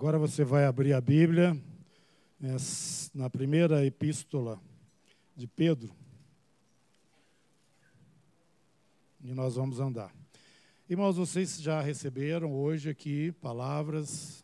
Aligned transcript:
Agora 0.00 0.18
você 0.18 0.44
vai 0.44 0.64
abrir 0.64 0.94
a 0.94 1.00
Bíblia 1.00 1.52
né, 2.40 2.56
na 3.12 3.28
primeira 3.28 3.84
epístola 3.84 4.58
de 5.36 5.46
Pedro. 5.46 5.94
E 9.22 9.34
nós 9.34 9.56
vamos 9.56 9.78
andar. 9.78 10.10
Irmãos, 10.88 11.18
vocês 11.18 11.60
já 11.60 11.82
receberam 11.82 12.50
hoje 12.50 12.88
aqui 12.88 13.30
palavras, 13.42 14.42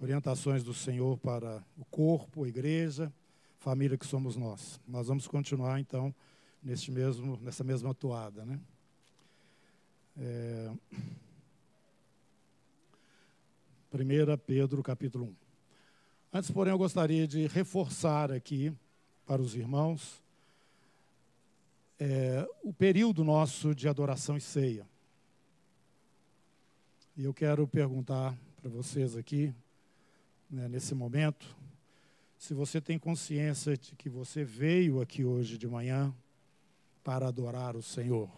orientações 0.00 0.64
do 0.64 0.74
Senhor 0.74 1.16
para 1.18 1.64
o 1.78 1.84
corpo, 1.84 2.42
a 2.42 2.48
igreja, 2.48 3.14
família 3.60 3.96
que 3.96 4.06
somos 4.06 4.34
nós. 4.34 4.80
Nós 4.88 5.06
vamos 5.06 5.28
continuar 5.28 5.78
então 5.78 6.12
neste 6.60 6.90
mesmo, 6.90 7.38
nessa 7.42 7.62
mesma 7.62 7.94
toada, 7.94 8.44
né? 8.44 8.58
É... 10.16 10.72
1 13.92 14.36
Pedro 14.44 14.82
capítulo 14.82 15.26
1. 15.26 15.34
Antes, 16.32 16.50
porém, 16.50 16.72
eu 16.72 16.78
gostaria 16.78 17.26
de 17.26 17.46
reforçar 17.46 18.32
aqui 18.32 18.72
para 19.24 19.40
os 19.40 19.54
irmãos 19.54 20.22
é, 21.98 22.46
o 22.62 22.72
período 22.72 23.22
nosso 23.24 23.74
de 23.74 23.88
adoração 23.88 24.36
e 24.36 24.40
ceia. 24.40 24.86
E 27.16 27.24
eu 27.24 27.32
quero 27.32 27.66
perguntar 27.66 28.36
para 28.60 28.68
vocês 28.68 29.16
aqui, 29.16 29.54
né, 30.50 30.68
nesse 30.68 30.94
momento, 30.94 31.56
se 32.36 32.52
você 32.52 32.80
tem 32.80 32.98
consciência 32.98 33.76
de 33.76 33.94
que 33.94 34.10
você 34.10 34.44
veio 34.44 35.00
aqui 35.00 35.24
hoje 35.24 35.56
de 35.56 35.66
manhã 35.66 36.14
para 37.02 37.28
adorar 37.28 37.76
o 37.76 37.82
Senhor. 37.82 38.28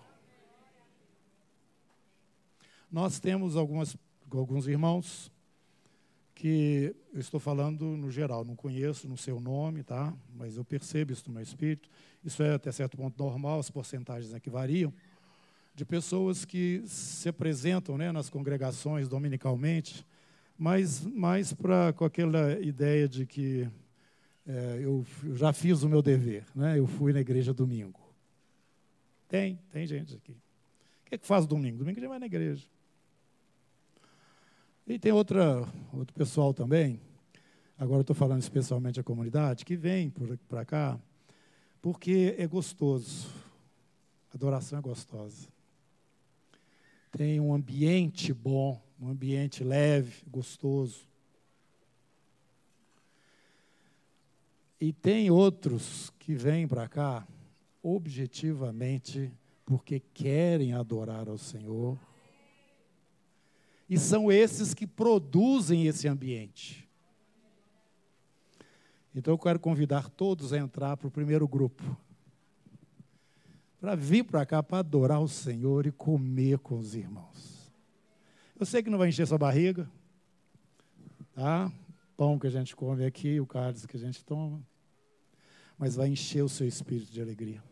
Nós 2.92 3.18
temos 3.18 3.56
algumas, 3.56 3.96
alguns 4.30 4.68
irmãos 4.68 5.32
que 6.38 6.94
eu 7.12 7.18
estou 7.18 7.40
falando 7.40 7.84
no 7.96 8.12
geral, 8.12 8.44
não 8.44 8.54
conheço 8.54 9.08
no 9.08 9.16
seu 9.16 9.40
nome, 9.40 9.82
tá? 9.82 10.14
Mas 10.32 10.56
eu 10.56 10.64
percebo 10.64 11.12
isso 11.12 11.24
no 11.26 11.34
meu 11.34 11.42
espírito. 11.42 11.90
Isso 12.24 12.40
é 12.44 12.54
até 12.54 12.70
certo 12.70 12.96
ponto 12.96 13.20
normal, 13.20 13.58
as 13.58 13.68
porcentagens 13.68 14.32
aqui 14.32 14.48
variam. 14.48 14.94
De 15.74 15.84
pessoas 15.84 16.44
que 16.44 16.80
se 16.86 17.28
apresentam 17.28 17.98
né, 17.98 18.12
nas 18.12 18.30
congregações 18.30 19.08
dominicalmente, 19.08 20.06
mas 20.56 21.04
mais 21.04 21.52
para 21.52 21.92
com 21.92 22.04
aquela 22.04 22.52
ideia 22.60 23.08
de 23.08 23.26
que 23.26 23.68
é, 24.46 24.78
eu, 24.80 25.04
eu, 25.24 25.36
já 25.36 25.52
fiz 25.52 25.82
o 25.82 25.88
meu 25.88 26.00
dever, 26.00 26.44
né? 26.54 26.78
Eu 26.78 26.86
fui 26.86 27.12
na 27.12 27.20
igreja 27.20 27.52
domingo. 27.52 28.00
Tem, 29.26 29.58
tem 29.72 29.88
gente 29.88 30.14
aqui. 30.14 30.32
O 30.32 31.08
que, 31.08 31.16
é 31.16 31.18
que 31.18 31.26
faz 31.26 31.48
domingo? 31.48 31.78
Domingo 31.78 32.00
já 32.00 32.08
vai 32.08 32.20
na 32.20 32.26
igreja. 32.26 32.64
E 34.88 34.98
tem 34.98 35.12
outra, 35.12 35.68
outro 35.92 36.14
pessoal 36.14 36.54
também, 36.54 36.98
agora 37.76 38.00
estou 38.00 38.16
falando 38.16 38.40
especialmente 38.40 38.98
a 38.98 39.04
comunidade, 39.04 39.62
que 39.62 39.76
vem 39.76 40.10
para 40.48 40.64
cá, 40.64 40.98
porque 41.82 42.34
é 42.38 42.46
gostoso. 42.46 43.28
Adoração 44.34 44.78
é 44.78 44.80
gostosa. 44.82 45.46
Tem 47.12 47.38
um 47.38 47.52
ambiente 47.52 48.32
bom, 48.32 48.80
um 48.98 49.10
ambiente 49.10 49.62
leve, 49.62 50.24
gostoso. 50.26 51.06
E 54.80 54.90
tem 54.90 55.30
outros 55.30 56.10
que 56.18 56.34
vêm 56.34 56.66
para 56.66 56.88
cá 56.88 57.28
objetivamente 57.82 59.30
porque 59.66 60.00
querem 60.14 60.72
adorar 60.72 61.28
ao 61.28 61.36
Senhor 61.36 61.98
e 63.88 63.98
são 63.98 64.30
esses 64.30 64.74
que 64.74 64.86
produzem 64.86 65.86
esse 65.86 66.06
ambiente. 66.06 66.88
Então 69.14 69.34
eu 69.34 69.38
quero 69.38 69.58
convidar 69.58 70.10
todos 70.10 70.52
a 70.52 70.58
entrar 70.58 70.96
para 70.96 71.08
o 71.08 71.10
primeiro 71.10 71.48
grupo. 71.48 71.82
Para 73.80 73.94
vir 73.94 74.24
para 74.24 74.44
cá 74.44 74.62
para 74.62 74.78
adorar 74.78 75.20
o 75.20 75.28
Senhor 75.28 75.86
e 75.86 75.92
comer 75.92 76.58
com 76.58 76.78
os 76.78 76.94
irmãos. 76.94 77.72
Eu 78.58 78.66
sei 78.66 78.82
que 78.82 78.90
não 78.90 78.98
vai 78.98 79.08
encher 79.08 79.26
sua 79.26 79.38
barriga, 79.38 79.88
tá? 81.32 81.72
Pão 82.16 82.38
que 82.38 82.48
a 82.48 82.50
gente 82.50 82.74
come 82.74 83.04
aqui, 83.04 83.40
o 83.40 83.46
cálice 83.46 83.86
que 83.86 83.96
a 83.96 84.00
gente 84.00 84.24
toma, 84.24 84.60
mas 85.78 85.94
vai 85.94 86.08
encher 86.08 86.42
o 86.42 86.48
seu 86.48 86.66
espírito 86.66 87.12
de 87.12 87.22
alegria. 87.22 87.62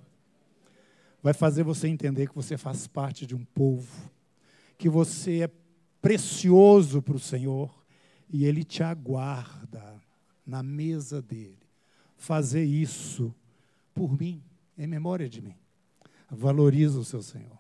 Vai 1.21 1.35
fazer 1.35 1.65
você 1.65 1.89
entender 1.89 2.29
que 2.29 2.35
você 2.35 2.57
faz 2.57 2.87
parte 2.87 3.27
de 3.27 3.35
um 3.35 3.45
povo, 3.45 4.11
que 4.79 4.89
você 4.89 5.43
é 5.43 5.51
precioso 6.07 7.03
para 7.03 7.17
o 7.17 7.19
Senhor 7.19 7.69
e 8.31 8.45
Ele 8.45 8.63
te 8.63 8.81
aguarda 8.81 10.01
na 10.47 10.63
mesa 10.63 11.21
dele. 11.21 11.59
Fazer 12.17 12.63
isso 12.63 13.35
por 13.93 14.17
mim, 14.17 14.41
em 14.79 14.87
memória 14.87 15.29
de 15.29 15.43
mim. 15.43 15.57
Valoriza 16.31 17.01
o 17.01 17.05
seu 17.05 17.21
Senhor. 17.23 17.59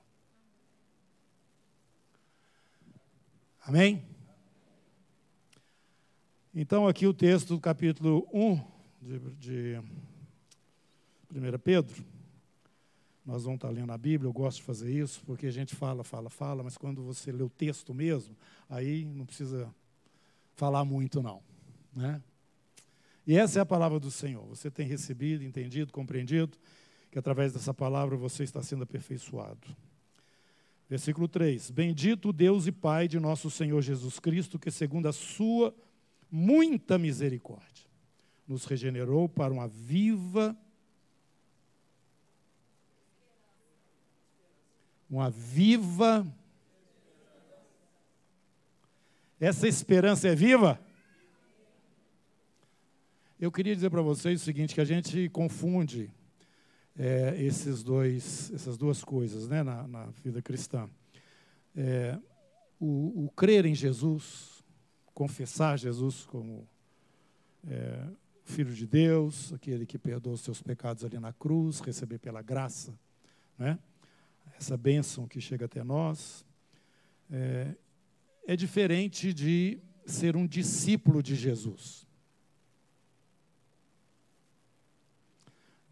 Amém? 3.62 4.04
Então, 6.54 6.86
aqui 6.86 7.04
o 7.04 7.12
texto 7.12 7.48
do 7.48 7.60
capítulo 7.60 8.28
1 8.32 8.60
de, 9.02 9.18
de 9.40 9.82
1 11.32 11.58
Pedro. 11.58 12.15
Nós 13.26 13.42
vamos 13.42 13.56
estar 13.56 13.70
lendo 13.70 13.90
a 13.90 13.98
Bíblia, 13.98 14.28
eu 14.28 14.32
gosto 14.32 14.58
de 14.58 14.62
fazer 14.62 14.92
isso, 14.92 15.20
porque 15.26 15.48
a 15.48 15.50
gente 15.50 15.74
fala, 15.74 16.04
fala, 16.04 16.30
fala, 16.30 16.62
mas 16.62 16.78
quando 16.78 17.02
você 17.02 17.32
lê 17.32 17.42
o 17.42 17.50
texto 17.50 17.92
mesmo, 17.92 18.36
aí 18.70 19.04
não 19.04 19.26
precisa 19.26 19.68
falar 20.54 20.84
muito, 20.84 21.20
não. 21.20 21.42
Né? 21.92 22.22
E 23.26 23.36
essa 23.36 23.58
é 23.58 23.62
a 23.62 23.66
palavra 23.66 23.98
do 23.98 24.12
Senhor. 24.12 24.46
Você 24.46 24.70
tem 24.70 24.86
recebido, 24.86 25.42
entendido, 25.42 25.92
compreendido 25.92 26.56
que 27.10 27.18
através 27.18 27.52
dessa 27.52 27.74
palavra 27.74 28.16
você 28.16 28.44
está 28.44 28.62
sendo 28.62 28.84
aperfeiçoado. 28.84 29.66
Versículo 30.88 31.26
3: 31.26 31.72
Bendito 31.72 32.32
Deus 32.32 32.68
e 32.68 32.72
Pai 32.72 33.08
de 33.08 33.18
nosso 33.18 33.50
Senhor 33.50 33.82
Jesus 33.82 34.20
Cristo, 34.20 34.56
que 34.56 34.70
segundo 34.70 35.08
a 35.08 35.12
sua 35.12 35.74
muita 36.30 36.96
misericórdia, 36.96 37.86
nos 38.46 38.64
regenerou 38.66 39.28
para 39.28 39.52
uma 39.52 39.66
viva 39.66 40.56
uma 45.08 45.30
viva. 45.30 46.26
Essa 49.38 49.68
esperança 49.68 50.28
é 50.28 50.34
viva? 50.34 50.80
Eu 53.38 53.52
queria 53.52 53.74
dizer 53.74 53.90
para 53.90 54.02
vocês 54.02 54.40
o 54.40 54.44
seguinte, 54.44 54.74
que 54.74 54.80
a 54.80 54.84
gente 54.84 55.28
confunde 55.28 56.10
é, 56.98 57.36
esses 57.38 57.82
dois, 57.82 58.50
essas 58.54 58.78
duas 58.78 59.04
coisas 59.04 59.46
né, 59.46 59.62
na, 59.62 59.86
na 59.86 60.06
vida 60.24 60.40
cristã. 60.40 60.88
É, 61.76 62.18
o, 62.80 63.24
o, 63.24 63.30
crer 63.36 63.66
em 63.66 63.74
Jesus, 63.74 64.64
confessar 65.12 65.78
Jesus 65.78 66.24
como 66.24 66.66
é, 67.68 68.06
Filho 68.44 68.72
de 68.72 68.86
Deus, 68.86 69.52
aquele 69.52 69.84
que 69.84 69.98
perdoa 69.98 70.34
os 70.34 70.40
seus 70.40 70.62
pecados 70.62 71.04
ali 71.04 71.18
na 71.18 71.32
cruz, 71.32 71.80
receber 71.80 72.18
pela 72.18 72.40
graça, 72.40 72.98
né? 73.58 73.78
Essa 74.58 74.76
bênção 74.76 75.26
que 75.26 75.40
chega 75.40 75.66
até 75.66 75.84
nós, 75.84 76.44
é, 77.30 77.74
é 78.46 78.56
diferente 78.56 79.32
de 79.32 79.78
ser 80.06 80.36
um 80.36 80.46
discípulo 80.46 81.22
de 81.22 81.34
Jesus. 81.34 82.06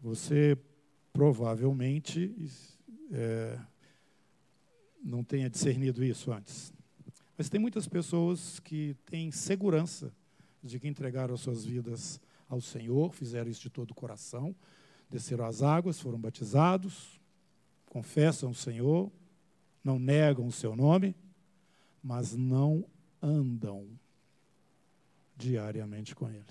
Você 0.01 0.57
provavelmente 1.11 2.33
é, 3.11 3.59
não 5.03 5.23
tenha 5.23 5.49
discernido 5.49 6.03
isso 6.03 6.31
antes. 6.31 6.73
Mas 7.37 7.49
tem 7.49 7.59
muitas 7.59 7.87
pessoas 7.87 8.59
que 8.59 8.95
têm 9.05 9.31
segurança 9.31 10.13
de 10.63 10.79
que 10.79 10.87
entregaram 10.87 11.35
suas 11.37 11.65
vidas 11.65 12.19
ao 12.47 12.61
Senhor, 12.61 13.13
fizeram 13.13 13.49
isso 13.49 13.61
de 13.61 13.69
todo 13.69 13.91
o 13.91 13.95
coração, 13.95 14.55
desceram 15.09 15.45
as 15.45 15.61
águas, 15.61 15.99
foram 15.99 16.19
batizados, 16.19 17.19
confessam 17.95 18.49
o 18.49 18.53
Senhor, 18.53 19.09
não 19.81 19.97
negam 19.97 20.45
o 20.45 20.51
seu 20.51 20.75
nome, 20.75 21.15
mas 22.03 22.35
não 22.35 22.85
andam 23.21 23.87
diariamente 25.37 26.13
com 26.13 26.29
Ele. 26.29 26.43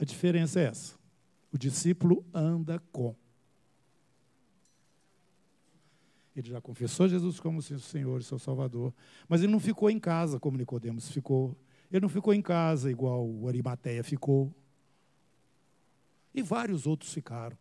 A 0.00 0.04
diferença 0.06 0.60
é 0.60 0.64
essa. 0.64 0.94
O 1.52 1.58
discípulo 1.58 2.24
anda 2.32 2.82
com. 2.90 3.14
Ele 6.34 6.48
já 6.48 6.58
confessou 6.62 7.06
Jesus 7.06 7.38
como 7.38 7.60
seu 7.60 7.78
Senhor 7.78 8.22
e 8.22 8.24
seu 8.24 8.38
Salvador, 8.38 8.94
mas 9.28 9.42
ele 9.42 9.52
não 9.52 9.60
ficou 9.60 9.90
em 9.90 10.00
casa 10.00 10.40
como 10.40 10.56
Nicodemos 10.56 11.10
ficou. 11.10 11.54
Ele 11.90 12.00
não 12.00 12.08
ficou 12.08 12.32
em 12.32 12.40
casa 12.40 12.90
igual 12.90 13.28
o 13.28 13.46
Arimateia 13.46 14.02
ficou. 14.02 14.54
E 16.32 16.40
vários 16.40 16.86
outros 16.86 17.12
ficaram. 17.12 17.58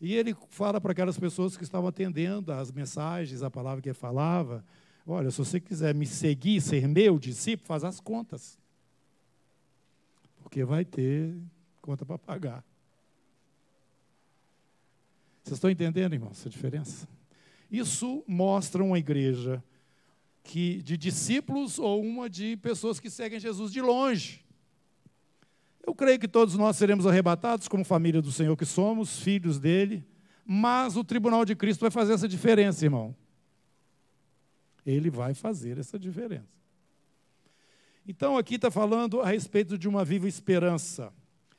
E 0.00 0.14
ele 0.14 0.34
fala 0.48 0.80
para 0.80 0.92
aquelas 0.92 1.18
pessoas 1.18 1.56
que 1.56 1.62
estavam 1.62 1.88
atendendo 1.88 2.52
as 2.52 2.72
mensagens, 2.72 3.42
a 3.42 3.50
palavra 3.50 3.82
que 3.82 3.88
ele 3.88 3.94
falava: 3.94 4.64
Olha, 5.06 5.30
se 5.30 5.38
você 5.38 5.60
quiser 5.60 5.94
me 5.94 6.06
seguir, 6.06 6.60
ser 6.60 6.88
meu 6.88 7.18
discípulo, 7.18 7.66
faz 7.66 7.84
as 7.84 8.00
contas. 8.00 8.58
Porque 10.42 10.64
vai 10.64 10.84
ter 10.84 11.36
conta 11.82 12.06
para 12.06 12.18
pagar. 12.18 12.64
Vocês 15.42 15.56
estão 15.56 15.70
entendendo, 15.70 16.14
irmãos, 16.14 16.38
essa 16.38 16.48
diferença? 16.48 17.08
Isso 17.70 18.22
mostra 18.26 18.82
uma 18.82 18.98
igreja 18.98 19.62
que 20.42 20.82
de 20.82 20.96
discípulos 20.96 21.78
ou 21.78 22.02
uma 22.02 22.28
de 22.28 22.56
pessoas 22.56 22.98
que 22.98 23.10
seguem 23.10 23.40
Jesus 23.40 23.72
de 23.72 23.80
longe. 23.80 24.44
Eu 25.86 25.94
creio 25.94 26.18
que 26.18 26.28
todos 26.28 26.54
nós 26.56 26.76
seremos 26.76 27.06
arrebatados 27.06 27.68
como 27.68 27.84
família 27.84 28.20
do 28.20 28.30
Senhor 28.30 28.56
que 28.56 28.66
somos, 28.66 29.20
filhos 29.20 29.58
dele, 29.58 30.04
mas 30.44 30.96
o 30.96 31.04
tribunal 31.04 31.44
de 31.44 31.54
Cristo 31.54 31.80
vai 31.80 31.90
fazer 31.90 32.12
essa 32.12 32.28
diferença, 32.28 32.84
irmão. 32.84 33.14
Ele 34.84 35.10
vai 35.10 35.34
fazer 35.34 35.78
essa 35.78 35.98
diferença. 35.98 36.60
Então, 38.06 38.36
aqui 38.36 38.56
está 38.56 38.70
falando 38.70 39.20
a 39.20 39.28
respeito 39.28 39.78
de 39.78 39.88
uma 39.88 40.04
viva 40.04 40.26
esperança. 40.26 41.12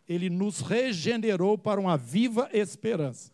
Ele 0.08 0.30
nos 0.30 0.60
regenerou 0.60 1.58
para 1.58 1.80
uma 1.80 1.98
viva 1.98 2.50
esperança. 2.52 3.32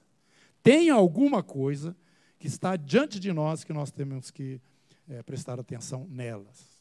Tem 0.62 0.90
alguma 0.90 1.42
coisa 1.42 1.96
que 2.38 2.48
está 2.48 2.76
diante 2.76 3.20
de 3.20 3.34
nós 3.34 3.64
que 3.64 3.74
nós 3.74 3.92
temos 3.92 4.30
que 4.30 4.62
é, 5.10 5.24
prestar 5.24 5.60
atenção 5.60 6.06
nelas. 6.10 6.77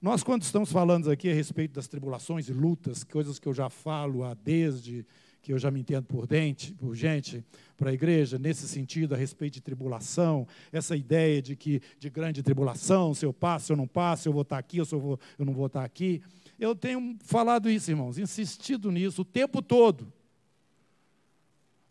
Nós, 0.00 0.22
quando 0.22 0.42
estamos 0.42 0.72
falando 0.72 1.10
aqui 1.10 1.30
a 1.30 1.34
respeito 1.34 1.74
das 1.74 1.86
tribulações 1.86 2.48
e 2.48 2.54
lutas, 2.54 3.04
coisas 3.04 3.38
que 3.38 3.46
eu 3.46 3.52
já 3.52 3.68
falo 3.68 4.24
há 4.24 4.32
desde 4.32 5.04
que 5.42 5.52
eu 5.52 5.58
já 5.58 5.70
me 5.70 5.80
entendo 5.80 6.04
por, 6.06 6.26
dente, 6.26 6.72
por 6.72 6.94
gente, 6.94 7.44
para 7.76 7.90
a 7.90 7.92
igreja, 7.92 8.38
nesse 8.38 8.66
sentido, 8.66 9.14
a 9.14 9.18
respeito 9.18 9.54
de 9.54 9.60
tribulação, 9.60 10.46
essa 10.72 10.96
ideia 10.96 11.42
de 11.42 11.54
que 11.54 11.82
de 11.98 12.08
grande 12.08 12.42
tribulação, 12.42 13.12
se 13.12 13.26
eu 13.26 13.32
passo, 13.32 13.66
se 13.66 13.72
eu 13.72 13.76
não 13.76 13.86
passo, 13.86 14.22
se 14.22 14.28
eu 14.30 14.32
vou 14.32 14.40
estar 14.40 14.56
aqui, 14.56 14.80
ou 14.80 14.86
se 14.86 14.94
eu, 14.94 15.00
vou, 15.00 15.20
eu 15.38 15.44
não 15.44 15.52
vou 15.52 15.66
estar 15.66 15.84
aqui. 15.84 16.22
Eu 16.58 16.74
tenho 16.74 17.16
falado 17.22 17.68
isso, 17.68 17.90
irmãos, 17.90 18.16
insistido 18.16 18.90
nisso 18.90 19.20
o 19.20 19.24
tempo 19.24 19.60
todo. 19.60 20.10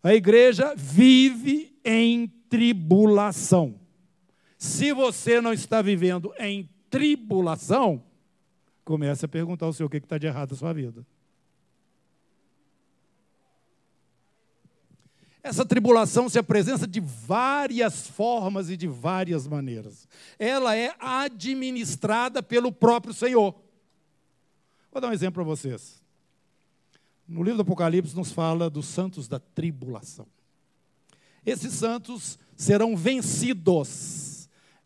A 0.02 0.16
igreja 0.16 0.74
vive 0.76 1.78
em 1.86 2.26
tribulação. 2.50 3.80
Se 4.58 4.94
você 4.94 5.40
não 5.40 5.54
está 5.54 5.80
vivendo 5.80 6.34
em 6.40 6.68
tribulação, 6.90 8.04
comece 8.84 9.26
a 9.26 9.28
perguntar 9.28 9.66
ao 9.66 9.74
Senhor 9.74 9.88
o 9.88 9.90
que 9.90 9.98
está 9.98 10.18
de 10.18 10.28
errado 10.28 10.52
na 10.52 10.58
sua 10.58 10.74
vida. 10.74 11.06
Essa 15.42 15.66
tribulação 15.66 16.28
se 16.28 16.38
apresenta 16.38 16.86
de 16.86 17.00
várias 17.00 18.08
formas 18.08 18.70
e 18.70 18.76
de 18.76 18.88
várias 18.88 19.48
maneiras. 19.48 20.08
Ela 20.38 20.76
é 20.76 20.94
administrada 21.00 22.44
pelo 22.44 22.72
próprio 22.72 23.14
Senhor. 23.14 23.56
Vou 24.92 25.02
dar 25.02 25.08
um 25.08 25.14
exemplo 25.14 25.36
para 25.36 25.44
vocês. 25.44 26.04
No 27.28 27.42
livro 27.42 27.58
do 27.58 27.62
Apocalipse 27.62 28.16
nos 28.16 28.32
fala 28.32 28.70
dos 28.70 28.88
santos 28.88 29.28
da 29.28 29.40
tribulação. 29.40 30.28
Esses 31.46 31.74
santos 31.74 32.38
serão 32.56 32.98
vencidos. 32.98 34.29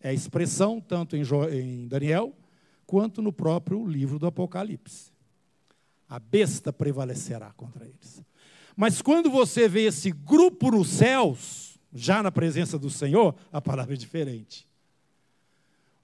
É 0.04 0.10
a 0.10 0.14
expressão 0.14 0.82
tanto 0.82 1.16
em 1.16 1.88
Daniel 1.88 2.36
quanto 2.86 3.22
no 3.22 3.32
próprio 3.32 3.88
livro 3.88 4.20
do 4.20 4.28
Apocalipse. 4.28 5.14
A 6.10 6.20
besta 6.20 6.74
prevalecerá 6.74 7.54
contra 7.54 7.86
eles. 7.86 8.22
Mas 8.76 9.02
quando 9.02 9.32
você 9.32 9.70
vê 9.70 9.86
esse 9.86 10.12
grupo 10.12 10.72
nos 10.72 10.90
céus, 10.90 11.80
já 11.94 12.22
na 12.22 12.32
presença 12.32 12.78
do 12.78 12.90
Senhor, 12.90 13.34
a 13.50 13.62
palavra 13.62 13.94
é 13.94 13.98
diferente. 13.98 14.68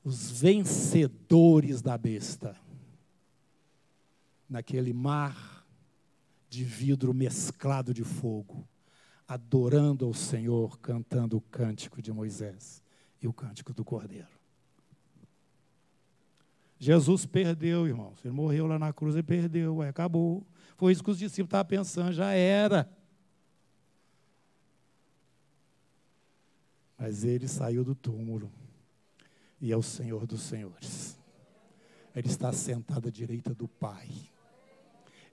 Os 0.01 0.31
vencedores 0.31 1.81
da 1.81 1.97
besta, 1.97 2.55
naquele 4.49 4.93
mar 4.93 5.67
de 6.49 6.63
vidro 6.63 7.13
mesclado 7.13 7.93
de 7.93 8.05
fogo, 8.05 8.65
adorando 9.27 10.05
ao 10.05 10.13
Senhor, 10.13 10.79
cantando 10.79 11.35
o 11.35 11.41
cântico 11.41 12.01
de 12.01 12.13
Moisés 12.13 12.81
e 13.21 13.27
o 13.27 13.33
cântico 13.33 13.73
do 13.73 13.83
Cordeiro. 13.83 14.27
Jesus 16.79 17.25
perdeu, 17.25 17.85
irmãos. 17.87 18.17
Ele 18.23 18.33
morreu 18.33 18.65
lá 18.65 18.79
na 18.79 18.93
cruz 18.93 19.15
e 19.15 19.21
perdeu, 19.21 19.81
acabou. 19.81 20.45
Foi 20.77 20.93
isso 20.93 21.03
que 21.03 21.11
os 21.11 21.19
discípulos 21.19 21.49
estavam 21.49 21.65
pensando, 21.65 22.13
já 22.13 22.31
era. 22.31 22.89
Mas 26.97 27.23
ele 27.23 27.47
saiu 27.47 27.83
do 27.83 27.95
túmulo 27.95 28.51
e 29.59 29.71
é 29.71 29.77
o 29.77 29.83
Senhor 29.83 30.25
dos 30.25 30.41
Senhores. 30.41 31.17
Ele 32.15 32.27
está 32.27 32.51
sentado 32.51 33.07
à 33.07 33.11
direita 33.11 33.53
do 33.53 33.67
Pai. 33.67 34.09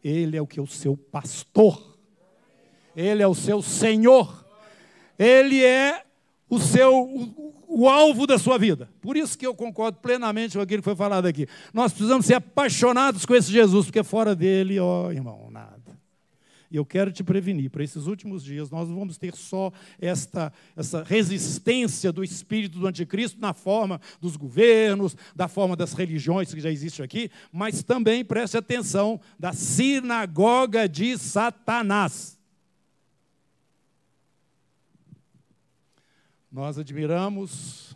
Ele 0.03 0.37
é 0.37 0.43
o 0.43 0.47
que 0.47 0.59
é 0.59 0.63
o 0.63 0.67
seu 0.67 0.97
pastor. 0.97 1.97
Ele 2.95 3.23
é 3.23 3.27
o 3.27 3.35
seu 3.35 3.63
Senhor. 3.63 4.45
Ele 5.19 5.65
é 5.65 6.06
o 6.49 6.59
seu 6.59 6.95
o, 6.95 7.65
o, 7.67 7.89
alvo 7.89 8.27
da 8.27 8.39
sua 8.39 8.59
vida. 8.59 8.89
Por 9.01 9.17
isso 9.17 9.37
que 9.37 9.47
eu 9.47 9.55
concordo 9.55 9.99
plenamente 9.99 10.57
com 10.57 10.63
aquilo 10.63 10.81
que 10.81 10.85
foi 10.85 10.97
falado 10.97 11.27
aqui. 11.27 11.47
Nós 11.75 11.93
precisamos 11.93 12.27
ser 12.27 12.35
apaixonados 12.35 13.27
com 13.27 13.35
esse 13.35 13.51
Jesus, 13.51 13.87
porque 13.87 14.03
fora 14.05 14.35
dele, 14.35 14.79
ó, 14.79 15.11
irmão, 15.11 15.49
nada. 15.51 15.77
E 16.71 16.77
eu 16.77 16.85
quero 16.85 17.13
te 17.13 17.23
prevenir, 17.23 17.71
para 17.71 17.85
esses 17.85 18.07
últimos 18.07 18.43
dias, 18.43 18.71
nós 18.71 18.89
vamos 18.89 19.17
ter 19.17 19.35
só 19.35 19.73
esta, 20.01 20.53
essa 20.77 21.03
resistência 21.05 22.13
do 22.13 22.25
espírito 22.25 22.79
do 22.79 22.87
anticristo 22.87 23.41
na 23.41 23.55
forma 23.55 24.01
dos 24.21 24.37
governos, 24.37 25.17
da 25.35 25.47
forma 25.47 25.77
das 25.77 25.93
religiões 25.93 26.53
que 26.53 26.61
já 26.61 26.71
existe 26.71 27.03
aqui, 27.03 27.31
mas 27.53 27.83
também 27.83 28.25
preste 28.25 28.57
atenção 28.57 29.21
da 29.39 29.53
sinagoga 29.53 30.89
de 30.89 31.17
Satanás. 31.17 32.36
Nós 36.57 36.79
admiramos, 36.79 37.95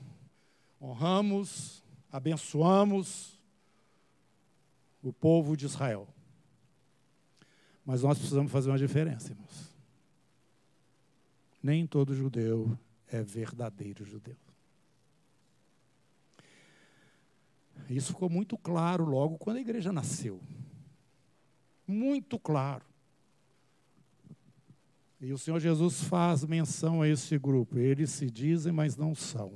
honramos, 0.78 1.82
abençoamos 2.12 3.40
o 5.02 5.14
povo 5.14 5.56
de 5.56 5.64
Israel. 5.64 6.06
Mas 7.86 8.02
nós 8.02 8.18
precisamos 8.18 8.52
fazer 8.52 8.68
uma 8.68 8.76
diferença, 8.76 9.32
irmãos. 9.32 9.74
Nem 11.62 11.86
todo 11.86 12.14
judeu 12.14 12.78
é 13.08 13.22
verdadeiro 13.22 14.04
judeu. 14.04 14.36
Isso 17.88 18.08
ficou 18.08 18.28
muito 18.28 18.58
claro 18.58 19.06
logo 19.06 19.38
quando 19.38 19.56
a 19.56 19.62
igreja 19.62 19.90
nasceu. 19.90 20.38
Muito 21.86 22.38
claro. 22.38 22.84
E 25.20 25.32
o 25.34 25.38
Senhor 25.38 25.60
Jesus 25.60 26.02
faz 26.02 26.44
menção 26.44 27.02
a 27.02 27.08
esse 27.08 27.38
grupo. 27.38 27.78
Eles 27.78 28.10
se 28.10 28.30
dizem, 28.30 28.72
mas 28.72 28.96
não 28.96 29.14
são. 29.14 29.52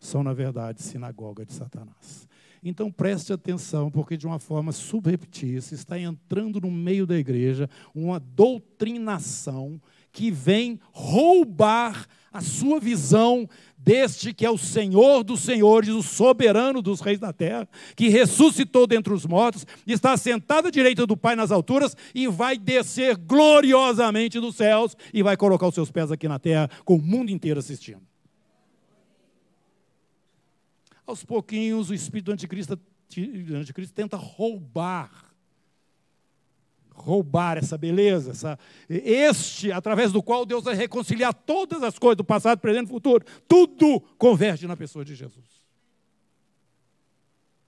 São, 0.00 0.22
na 0.22 0.32
verdade, 0.32 0.82
sinagoga 0.82 1.44
de 1.44 1.52
Satanás. 1.52 2.26
Então 2.62 2.90
preste 2.90 3.30
atenção, 3.30 3.90
porque 3.90 4.16
de 4.16 4.26
uma 4.26 4.38
forma 4.38 4.72
subreptícia 4.72 5.74
está 5.74 5.98
entrando 5.98 6.58
no 6.58 6.70
meio 6.70 7.06
da 7.06 7.18
igreja 7.18 7.68
uma 7.94 8.18
doutrinação 8.18 9.78
que 10.10 10.30
vem 10.30 10.80
roubar 10.90 12.06
a 12.34 12.40
sua 12.40 12.80
visão 12.80 13.48
deste 13.78 14.34
que 14.34 14.44
é 14.44 14.50
o 14.50 14.58
Senhor 14.58 15.22
dos 15.22 15.40
senhores, 15.40 15.90
o 15.90 16.02
soberano 16.02 16.82
dos 16.82 17.00
reis 17.00 17.20
da 17.20 17.32
terra, 17.32 17.68
que 17.94 18.08
ressuscitou 18.08 18.88
dentre 18.88 19.14
os 19.14 19.24
mortos, 19.24 19.64
está 19.86 20.16
sentado 20.16 20.66
à 20.66 20.70
direita 20.70 21.06
do 21.06 21.16
Pai 21.16 21.36
nas 21.36 21.52
alturas 21.52 21.96
e 22.12 22.26
vai 22.26 22.58
descer 22.58 23.16
gloriosamente 23.16 24.40
dos 24.40 24.56
céus 24.56 24.96
e 25.12 25.22
vai 25.22 25.36
colocar 25.36 25.68
os 25.68 25.74
seus 25.74 25.92
pés 25.92 26.10
aqui 26.10 26.26
na 26.26 26.40
terra 26.40 26.68
com 26.84 26.96
o 26.96 27.00
mundo 27.02 27.30
inteiro 27.30 27.60
assistindo. 27.60 28.02
Aos 31.06 31.22
pouquinhos, 31.22 31.88
o 31.88 31.94
espírito 31.94 32.26
do 32.26 32.32
anticristo, 32.32 32.76
anticristo 33.54 33.94
tenta 33.94 34.16
roubar 34.16 35.33
roubar 36.94 37.58
essa 37.58 37.76
beleza, 37.76 38.30
essa, 38.30 38.58
este 38.88 39.72
através 39.72 40.12
do 40.12 40.22
qual 40.22 40.46
Deus 40.46 40.64
vai 40.64 40.74
reconciliar 40.74 41.34
todas 41.34 41.82
as 41.82 41.98
coisas 41.98 42.16
do 42.16 42.24
passado, 42.24 42.58
presente 42.60 42.86
e 42.86 42.90
futuro. 42.90 43.24
Tudo 43.48 44.00
converge 44.16 44.66
na 44.66 44.76
pessoa 44.76 45.04
de 45.04 45.14
Jesus. 45.14 45.44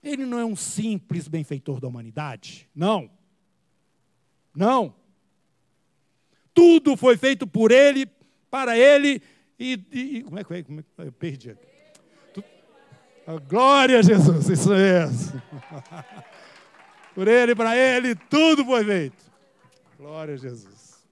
Ele 0.02 0.24
não 0.24 0.38
é 0.38 0.44
um 0.44 0.54
simples 0.54 1.26
benfeitor 1.26 1.80
da 1.80 1.88
humanidade. 1.88 2.68
Não. 2.74 3.10
Não. 4.54 4.94
Tudo 6.54 6.96
foi 6.96 7.16
feito 7.16 7.46
por 7.46 7.72
ele, 7.72 8.06
para 8.50 8.78
ele 8.78 9.20
e, 9.58 9.80
e 9.90 10.22
como 10.22 10.38
é 10.38 10.44
que 10.44 10.54
é? 10.54 10.58
É 10.58 11.06
eu 11.06 11.12
perdi 11.12 11.50
aqui. 11.50 11.66
Glória 13.48 13.98
a 13.98 14.02
Jesus, 14.02 14.48
isso 14.48 14.70
mesmo. 14.70 15.42
Por 17.16 17.28
ele, 17.28 17.54
para 17.54 17.74
ele, 17.74 18.14
tudo 18.14 18.62
foi 18.62 18.84
feito. 18.84 19.16
Glória 19.96 20.34
a 20.34 20.36
Jesus. 20.36 21.02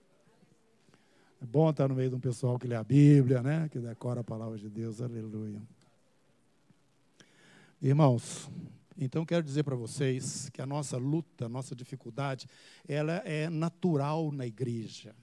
É 1.40 1.46
bom 1.46 1.70
estar 1.70 1.88
no 1.88 1.94
meio 1.94 2.10
de 2.10 2.16
um 2.16 2.20
pessoal 2.20 2.58
que 2.58 2.66
lê 2.66 2.76
a 2.76 2.84
Bíblia, 2.84 3.42
né? 3.42 3.70
Que 3.72 3.78
decora 3.78 4.20
a 4.20 4.22
palavra 4.22 4.58
de 4.58 4.68
Deus. 4.68 5.00
Aleluia. 5.00 5.62
Irmãos, 7.80 8.50
então 8.98 9.24
quero 9.24 9.42
dizer 9.42 9.62
para 9.62 9.74
vocês 9.74 10.50
que 10.50 10.60
a 10.60 10.66
nossa 10.66 10.98
luta, 10.98 11.46
a 11.46 11.48
nossa 11.48 11.74
dificuldade, 11.74 12.46
ela 12.86 13.22
é 13.24 13.48
natural 13.48 14.30
na 14.30 14.46
igreja 14.46 15.16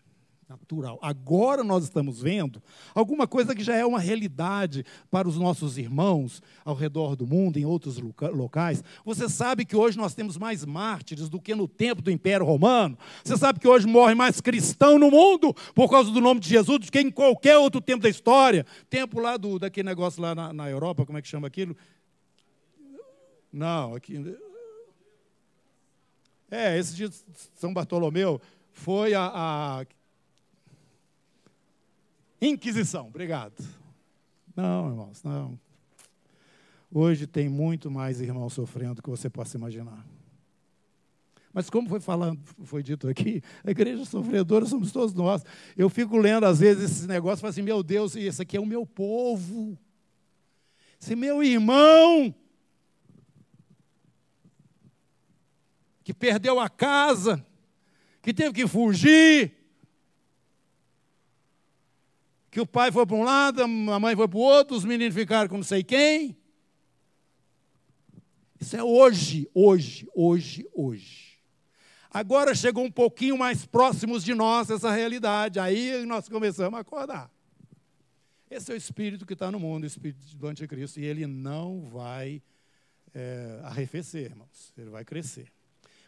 natural. 0.52 1.00
Agora 1.02 1.64
nós 1.64 1.84
estamos 1.84 2.22
vendo 2.22 2.62
alguma 2.94 3.26
coisa 3.26 3.56
que 3.56 3.64
já 3.64 3.76
é 3.76 3.86
uma 3.86 4.00
realidade 4.00 4.86
para 5.10 5.28
os 5.28 5.38
nossos 5.38 5.78
irmãos 5.78 6.42
ao 6.66 6.76
redor 6.76 7.16
do 7.16 7.26
mundo, 7.26 7.58
em 7.58 7.66
outros 7.66 7.98
locais. 7.98 8.84
Você 9.06 9.30
sabe 9.30 9.66
que 9.66 9.76
hoje 9.76 9.98
nós 9.98 10.14
temos 10.14 10.38
mais 10.38 10.66
mártires 10.66 11.30
do 11.30 11.40
que 11.40 11.56
no 11.56 11.68
tempo 11.68 12.02
do 12.02 12.12
Império 12.12 12.46
Romano. 12.46 12.98
Você 13.24 13.38
sabe 13.38 13.60
que 13.60 13.68
hoje 13.68 13.88
morre 13.88 14.14
mais 14.14 14.42
cristão 14.42 15.00
no 15.00 15.10
mundo 15.10 15.54
por 15.74 15.90
causa 15.90 16.12
do 16.12 16.20
nome 16.20 16.40
de 16.40 16.50
Jesus 16.50 16.80
do 16.80 16.92
que 16.92 17.00
em 17.00 17.12
qualquer 17.12 17.58
outro 17.58 17.80
tempo 17.80 18.04
da 18.04 18.10
história. 18.10 18.66
Tempo 18.90 19.20
lá 19.20 19.38
do, 19.38 19.58
daquele 19.58 19.88
negócio 19.88 20.22
lá 20.22 20.36
na, 20.36 20.52
na 20.52 20.70
Europa, 20.70 21.06
como 21.06 21.18
é 21.18 21.22
que 21.22 21.28
chama 21.28 21.48
aquilo? 21.48 21.76
Não, 23.52 23.96
aqui. 23.96 24.38
É, 26.50 26.78
esse 26.78 26.94
dia 26.96 27.08
de 27.08 27.16
São 27.56 27.74
Bartolomeu 27.74 28.42
foi 28.74 29.14
a, 29.14 29.26
a 29.34 29.86
Inquisição, 32.42 33.08
obrigado. 33.08 33.64
Não, 34.56 34.90
irmãos, 34.90 35.24
não. 35.24 35.60
Hoje 36.92 37.28
tem 37.28 37.48
muito 37.48 37.92
mais 37.92 38.20
irmãos 38.20 38.54
sofrendo 38.54 38.96
do 38.96 39.04
que 39.04 39.10
você 39.10 39.30
possa 39.30 39.56
imaginar. 39.56 40.06
Mas 41.54 41.70
como 41.70 41.88
foi 41.88 42.00
falando, 42.00 42.42
foi 42.64 42.82
dito 42.82 43.08
aqui, 43.08 43.44
a 43.64 43.72
igreja 43.72 44.06
sofredora 44.06 44.66
somos 44.66 44.92
todos 44.92 45.14
nós. 45.14 45.44
Eu 45.78 45.90
fico 45.90 46.18
lendo 46.18 46.46
às 46.46 46.60
vezes 46.60 46.92
esses 46.92 47.08
negócios 47.08 47.40
e 47.40 47.42
falo 47.42 47.52
assim, 47.52 47.62
meu 47.62 47.84
Deus, 47.84 48.16
esse 48.16 48.42
aqui 48.42 48.58
é 48.58 48.60
o 48.60 48.66
meu 48.66 48.86
povo. 48.86 49.78
Esse 51.00 51.16
meu 51.16 51.44
irmão 51.44 52.34
que 56.04 56.14
perdeu 56.14 56.60
a 56.60 56.70
casa, 56.70 57.46
que 58.22 58.34
teve 58.34 58.54
que 58.54 58.68
fugir, 58.68 59.61
que 62.52 62.60
o 62.60 62.68
pai 62.68 62.92
foi 62.92 63.06
para 63.06 63.16
um 63.16 63.24
lado, 63.24 63.64
a 63.64 63.68
mãe 63.68 64.14
foi 64.14 64.28
para 64.28 64.38
o 64.38 64.42
outro, 64.42 64.76
os 64.76 64.84
meninos 64.84 65.16
ficaram 65.16 65.50
com 65.50 65.56
não 65.56 65.64
sei 65.64 65.84
quem. 65.84 66.38
Isso 68.60 68.76
é 68.76 68.84
hoje, 68.84 69.50
hoje, 69.54 70.08
hoje, 70.14 70.68
hoje. 70.74 71.32
Agora 72.12 72.54
chegou 72.54 72.84
um 72.84 72.92
pouquinho 72.92 73.38
mais 73.38 73.66
próximos 73.66 74.22
de 74.22 74.36
nós 74.36 74.70
essa 74.70 74.92
realidade. 74.92 75.60
Aí 75.60 76.06
nós 76.06 76.28
começamos 76.28 76.78
a 76.78 76.82
acordar. 76.82 77.32
Esse 78.50 78.70
é 78.70 78.76
o 78.76 78.78
espírito 78.78 79.26
que 79.26 79.32
está 79.32 79.50
no 79.50 79.58
mundo, 79.58 79.84
o 79.84 79.88
espírito 79.88 80.36
do 80.36 80.46
anticristo, 80.46 81.00
e 81.00 81.06
ele 81.06 81.26
não 81.26 81.90
vai 81.90 82.44
é, 83.16 83.62
arrefecer, 83.64 84.26
irmãos. 84.26 84.74
Ele 84.78 84.90
vai 84.90 85.06
crescer. 85.06 85.50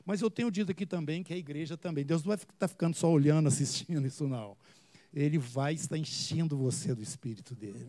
Mas 0.05 0.21
eu 0.21 0.29
tenho 0.29 0.51
dito 0.51 0.69
aqui 0.69 0.85
também 0.85 1.23
que 1.23 1.33
a 1.33 1.37
igreja 1.37 1.77
também, 1.77 2.03
Deus 2.03 2.21
não 2.21 2.35
vai 2.35 2.37
estar 2.37 2.67
ficando 2.67 2.95
só 2.95 3.09
olhando, 3.09 3.47
assistindo 3.47 4.05
isso, 4.05 4.27
não. 4.27 4.57
Ele 5.13 5.37
vai 5.37 5.73
estar 5.73 5.97
enchendo 5.97 6.57
você 6.57 6.95
do 6.95 7.01
Espírito 7.01 7.53
dele. 7.53 7.87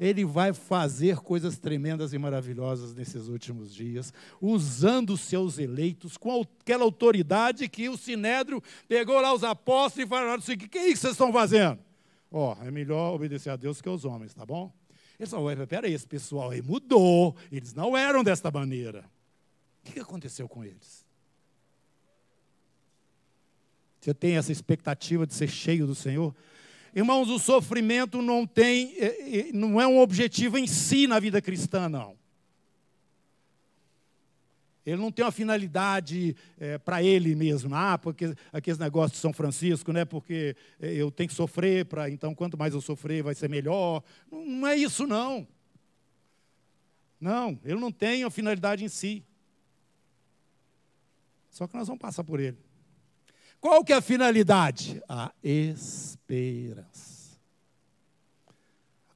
Ele 0.00 0.24
vai 0.24 0.52
fazer 0.52 1.18
coisas 1.18 1.58
tremendas 1.58 2.12
e 2.12 2.18
maravilhosas 2.18 2.94
nesses 2.94 3.28
últimos 3.28 3.72
dias, 3.72 4.12
usando 4.40 5.10
os 5.10 5.20
seus 5.20 5.58
eleitos 5.58 6.16
com 6.16 6.42
aquela 6.60 6.84
autoridade 6.84 7.68
que 7.68 7.88
o 7.88 7.96
Sinédrio 7.96 8.62
pegou 8.88 9.20
lá 9.20 9.32
os 9.32 9.44
apóstolos 9.44 10.06
e 10.06 10.08
falaram 10.08 10.34
assim: 10.34 10.54
o 10.54 10.58
que 10.58 10.78
é 10.78 10.86
isso 10.86 10.94
que 10.94 11.00
vocês 11.00 11.12
estão 11.12 11.32
fazendo? 11.32 11.78
Ó, 12.30 12.56
oh, 12.58 12.64
é 12.64 12.70
melhor 12.70 13.14
obedecer 13.14 13.50
a 13.50 13.56
Deus 13.56 13.80
que 13.80 13.88
aos 13.88 14.04
homens, 14.04 14.34
tá 14.34 14.44
bom? 14.44 14.72
Eles 15.18 15.30
falaram, 15.30 15.66
peraí, 15.66 15.92
esse 15.92 16.06
pessoal 16.06 16.50
aí 16.50 16.60
mudou, 16.60 17.36
eles 17.52 17.72
não 17.72 17.96
eram 17.96 18.24
desta 18.24 18.50
maneira. 18.50 19.04
O 19.86 19.92
que 19.92 20.00
aconteceu 20.00 20.48
com 20.48 20.64
eles? 20.64 21.04
Você 24.00 24.12
tem 24.12 24.36
essa 24.36 24.50
expectativa 24.50 25.26
de 25.26 25.32
ser 25.32 25.48
cheio 25.48 25.86
do 25.86 25.94
Senhor? 25.94 26.34
Irmãos, 26.94 27.28
o 27.28 27.40
sofrimento 27.40 28.22
não 28.22 28.46
tem, 28.46 28.94
é, 28.98 29.48
é, 29.48 29.52
não 29.52 29.80
é 29.80 29.86
um 29.86 29.98
objetivo 29.98 30.56
em 30.56 30.66
si 30.66 31.08
na 31.08 31.18
vida 31.18 31.42
cristã, 31.42 31.88
não. 31.88 32.16
Ele 34.86 35.00
não 35.00 35.10
tem 35.10 35.24
uma 35.24 35.32
finalidade 35.32 36.36
é, 36.56 36.78
para 36.78 37.02
ele 37.02 37.34
mesmo. 37.34 37.74
Ah, 37.74 37.98
porque 37.98 38.34
aqueles 38.52 38.78
negócios 38.78 39.12
de 39.12 39.18
São 39.18 39.32
Francisco, 39.32 39.92
né? 39.92 40.04
Porque 40.04 40.54
eu 40.78 41.10
tenho 41.10 41.28
que 41.28 41.34
sofrer 41.34 41.86
para, 41.86 42.08
então 42.10 42.34
quanto 42.34 42.56
mais 42.56 42.74
eu 42.74 42.80
sofrer 42.80 43.22
vai 43.22 43.34
ser 43.34 43.48
melhor. 43.48 44.02
Não, 44.30 44.44
não 44.44 44.68
é 44.68 44.76
isso 44.76 45.06
não. 45.06 45.48
Não, 47.18 47.58
ele 47.64 47.80
não 47.80 47.90
tem 47.90 48.22
uma 48.22 48.30
finalidade 48.30 48.84
em 48.84 48.88
si. 48.88 49.24
Só 51.50 51.66
que 51.66 51.74
nós 51.74 51.88
vamos 51.88 52.02
passar 52.02 52.22
por 52.22 52.38
ele. 52.38 52.58
Qual 53.64 53.82
que 53.82 53.94
é 53.94 53.96
a 53.96 54.02
finalidade? 54.02 55.02
A 55.08 55.32
esperança. 55.42 57.38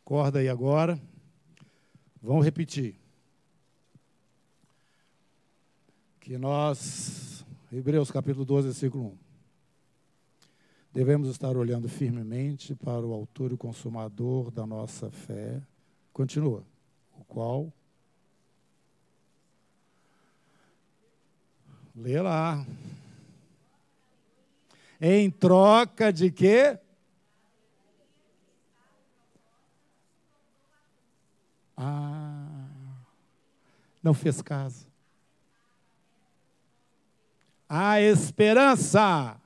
Acorda 0.00 0.38
aí 0.38 0.48
agora. 0.48 0.98
Vamos 2.22 2.46
repetir. 2.46 2.98
Que 6.18 6.38
nós, 6.38 7.44
Hebreus 7.70 8.10
capítulo 8.10 8.46
12, 8.46 8.68
versículo 8.68 9.08
1. 9.08 9.18
Devemos 10.94 11.28
estar 11.28 11.54
olhando 11.54 11.86
firmemente 11.86 12.74
para 12.74 13.04
o 13.06 13.12
autor 13.12 13.52
e 13.52 13.56
consumador 13.58 14.50
da 14.50 14.66
nossa 14.66 15.10
fé. 15.10 15.60
Continua. 16.10 16.64
O 17.20 17.24
qual. 17.24 17.70
Lê 21.94 22.18
lá. 22.18 22.64
Em 25.00 25.30
troca 25.30 26.12
de 26.12 26.30
quê? 26.30 26.78
Ah, 31.76 32.66
não 34.02 34.12
fez 34.12 34.42
caso. 34.42 34.88
A 37.68 38.00
esperança. 38.00 39.40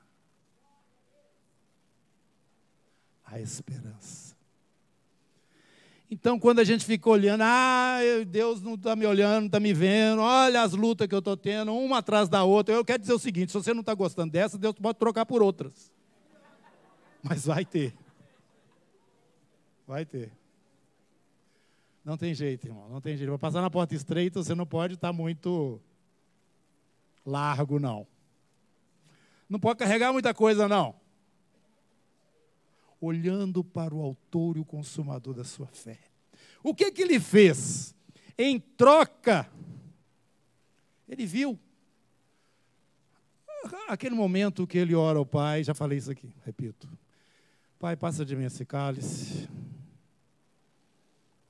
A 3.25 3.39
esperança. 3.39 4.32
Então, 6.13 6.39
quando 6.39 6.59
a 6.59 6.63
gente 6.63 6.85
fica 6.85 7.09
olhando, 7.09 7.41
ah, 7.41 7.97
Deus 8.27 8.61
não 8.61 8.75
está 8.75 8.95
me 8.95 9.03
olhando, 9.03 9.39
não 9.39 9.45
está 9.47 9.59
me 9.59 9.73
vendo, 9.73 10.21
olha 10.21 10.61
as 10.61 10.73
lutas 10.73 11.07
que 11.07 11.15
eu 11.15 11.19
estou 11.19 11.35
tendo, 11.35 11.73
uma 11.73 11.97
atrás 11.97 12.29
da 12.29 12.43
outra. 12.43 12.75
Eu 12.75 12.85
quero 12.85 13.01
dizer 13.01 13.13
o 13.13 13.19
seguinte: 13.19 13.51
se 13.51 13.57
você 13.57 13.73
não 13.73 13.79
está 13.79 13.95
gostando 13.95 14.31
dessa, 14.31 14.55
Deus 14.55 14.75
pode 14.75 14.99
trocar 14.99 15.25
por 15.25 15.41
outras. 15.41 15.91
Mas 17.23 17.47
vai 17.47 17.65
ter. 17.65 17.95
Vai 19.87 20.05
ter. 20.05 20.31
Não 22.05 22.15
tem 22.15 22.31
jeito, 22.35 22.67
irmão, 22.67 22.87
não 22.89 23.01
tem 23.01 23.17
jeito. 23.17 23.31
Para 23.31 23.39
passar 23.39 23.61
na 23.61 23.71
porta 23.71 23.95
estreita, 23.95 24.43
você 24.43 24.53
não 24.53 24.67
pode 24.67 24.93
estar 24.93 25.07
tá 25.07 25.13
muito 25.13 25.81
largo, 27.25 27.79
não. 27.79 28.05
Não 29.49 29.59
pode 29.59 29.79
carregar 29.79 30.13
muita 30.13 30.31
coisa, 30.31 30.67
não 30.67 30.93
olhando 33.03 33.63
para 33.63 33.93
o 33.93 34.01
autor 34.01 34.55
e 34.55 34.59
o 34.59 34.65
consumador 34.65 35.33
da 35.33 35.43
sua 35.43 35.67
fé. 35.67 35.99
O 36.63 36.73
que 36.73 36.91
que 36.91 37.01
ele 37.01 37.19
fez? 37.19 37.93
Em 38.37 38.59
troca, 38.59 39.49
ele 41.07 41.25
viu 41.25 41.59
aquele 43.87 44.15
momento 44.15 44.65
que 44.65 44.77
ele 44.77 44.95
ora 44.95 45.19
ao 45.19 45.25
Pai, 45.25 45.63
já 45.63 45.73
falei 45.73 45.97
isso 45.97 46.11
aqui, 46.11 46.33
repito. 46.45 46.89
Pai, 47.79 47.95
passa 47.95 48.25
de 48.25 48.35
mim 48.35 48.45
esse 48.45 48.65
cálice. 48.65 49.47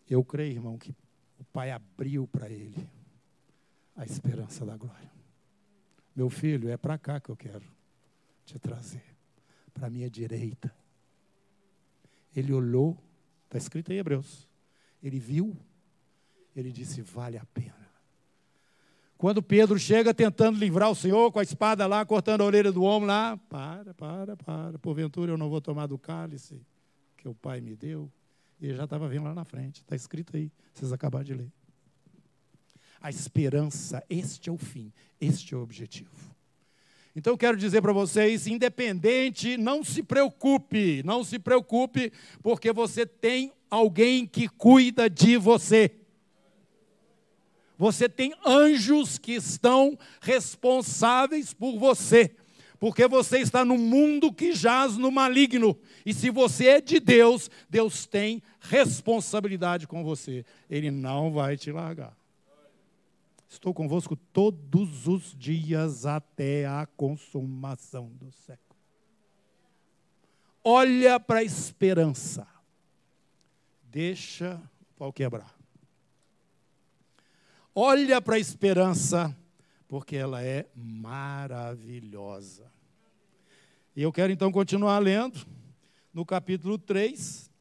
Eu 0.10 0.24
creio, 0.24 0.54
irmão, 0.54 0.78
que 0.78 0.96
o 1.40 1.44
Pai 1.46 1.72
abriu 1.72 2.28
para 2.28 2.50
ele 2.50 2.88
a 3.96 4.04
esperança 4.06 4.66
da 4.66 4.76
glória. 4.76 5.12
Meu 6.16 6.30
filho, 6.30 6.70
é 6.70 6.78
para 6.78 6.98
cá 6.98 7.20
que 7.20 7.30
eu 7.30 7.36
quero 7.36 7.66
te 8.46 8.60
trazer, 8.60 9.04
para 9.74 9.88
a 9.88 9.90
minha 9.90 10.10
direita 10.10 10.72
ele 12.36 12.54
olhou, 12.54 12.98
está 13.46 13.58
escrito 13.58 13.92
em 13.92 13.98
Hebreus. 13.98 14.48
Ele 15.02 15.20
viu, 15.20 15.56
ele 16.56 16.72
disse: 16.72 17.02
vale 17.02 17.38
a 17.38 17.46
pena. 17.46 17.84
Quando 19.18 19.42
Pedro 19.42 19.80
chega 19.80 20.13
tentando 20.13 20.60
livrar 20.60 20.90
o 20.90 20.96
Senhor 20.96 21.32
com 21.32 21.40
a 21.40 21.44
espada 21.44 21.88
lá, 21.88 22.06
cortando 22.06 22.42
a 22.42 22.46
orelha 22.46 22.72
do 22.72 22.84
homem 22.84 23.08
lá, 23.08 23.38
para, 23.48 23.94
para, 23.94 24.36
para, 24.36 24.78
porventura 24.80 25.32
eu 25.32 25.38
não 25.38 25.50
vou 25.50 25.62
tomar 25.62 25.88
do 25.88 25.98
cálice 25.98 26.62
que 27.16 27.28
o 27.28 27.34
Pai 27.34 27.62
me 27.62 27.74
deu. 27.74 28.12
Ele 28.62 28.75
já 28.75 28.84
estava 28.84 29.08
vindo 29.08 29.24
lá 29.24 29.34
na 29.34 29.46
frente, 29.46 29.82
está 29.82 29.96
escrito 29.96 30.36
aí, 30.36 30.52
vocês 30.74 30.92
acabaram 30.92 31.24
de 31.24 31.34
ler. 31.34 31.52
A 33.00 33.10
esperança, 33.10 34.04
este 34.10 34.50
é 34.50 34.52
o 34.52 34.58
fim, 34.58 34.92
este 35.20 35.54
é 35.54 35.58
o 35.58 35.62
objetivo. 35.62 36.34
Então 37.15 37.38
quero 37.38 37.55
dizer 37.55 37.82
para 37.82 37.93
vocês, 37.93 38.48
independente, 38.48 39.55
não 39.55 39.84
se 39.84 40.01
preocupe, 40.01 41.03
não 41.05 41.24
se 41.24 41.38
preocupe, 41.38 42.12
porque 42.41 42.74
você 42.74 43.05
tem 43.05 43.51
alguém 43.70 44.25
que 44.25 44.48
cuida 44.48 45.08
de 45.08 45.38
você. 45.38 45.91
Você 47.77 48.10
tem 48.10 48.34
anjos 48.46 49.17
que 49.17 49.34
estão 49.34 49.98
responsáveis 50.22 51.53
por 51.53 51.77
você, 51.77 52.36
porque 52.79 53.08
você 53.08 53.39
está 53.39 53.63
num 53.63 53.77
mundo 53.77 54.34
que 54.34 54.53
jaz 54.53 54.98
no 54.98 55.12
maligno. 55.12 55.77
E 56.03 56.13
se 56.13 56.32
você 56.32 56.67
é 56.67 56.82
de 56.82 57.00
Deus, 57.00 57.50
Deus 57.70 58.08
tem 58.08 58.41
responsabilidade 58.60 59.86
com 59.86 60.03
você. 60.03 60.43
Ele 60.70 60.89
não 60.89 61.32
vai 61.32 61.58
te 61.58 61.72
largar. 61.72 62.23
Estou 63.54 63.72
convosco 63.72 64.16
todos 64.16 65.08
os 65.08 65.36
dias 65.36 66.08
até 66.08 66.66
a 66.66 66.88
consumação 66.88 68.10
do 68.10 68.32
século. 68.32 68.80
Olha 70.64 71.20
para 71.20 71.38
a 71.38 71.44
esperança. 71.44 72.48
Deixa 73.84 74.60
o 74.82 74.94
pau 74.98 75.14
quebrar. 75.14 75.56
Olha 77.76 78.20
para 78.20 78.38
a 78.38 78.40
esperança, 78.40 79.38
porque 79.88 80.16
ela 80.16 80.42
é 80.44 80.66
maravilhosa. 80.76 82.72
E 83.96 84.02
eu 84.02 84.12
quero 84.12 84.34
então 84.34 84.52
continuar 84.52 84.98
lendo 84.98 85.46
no 86.12 86.26
capítulo 86.26 86.80
3. 86.80 87.52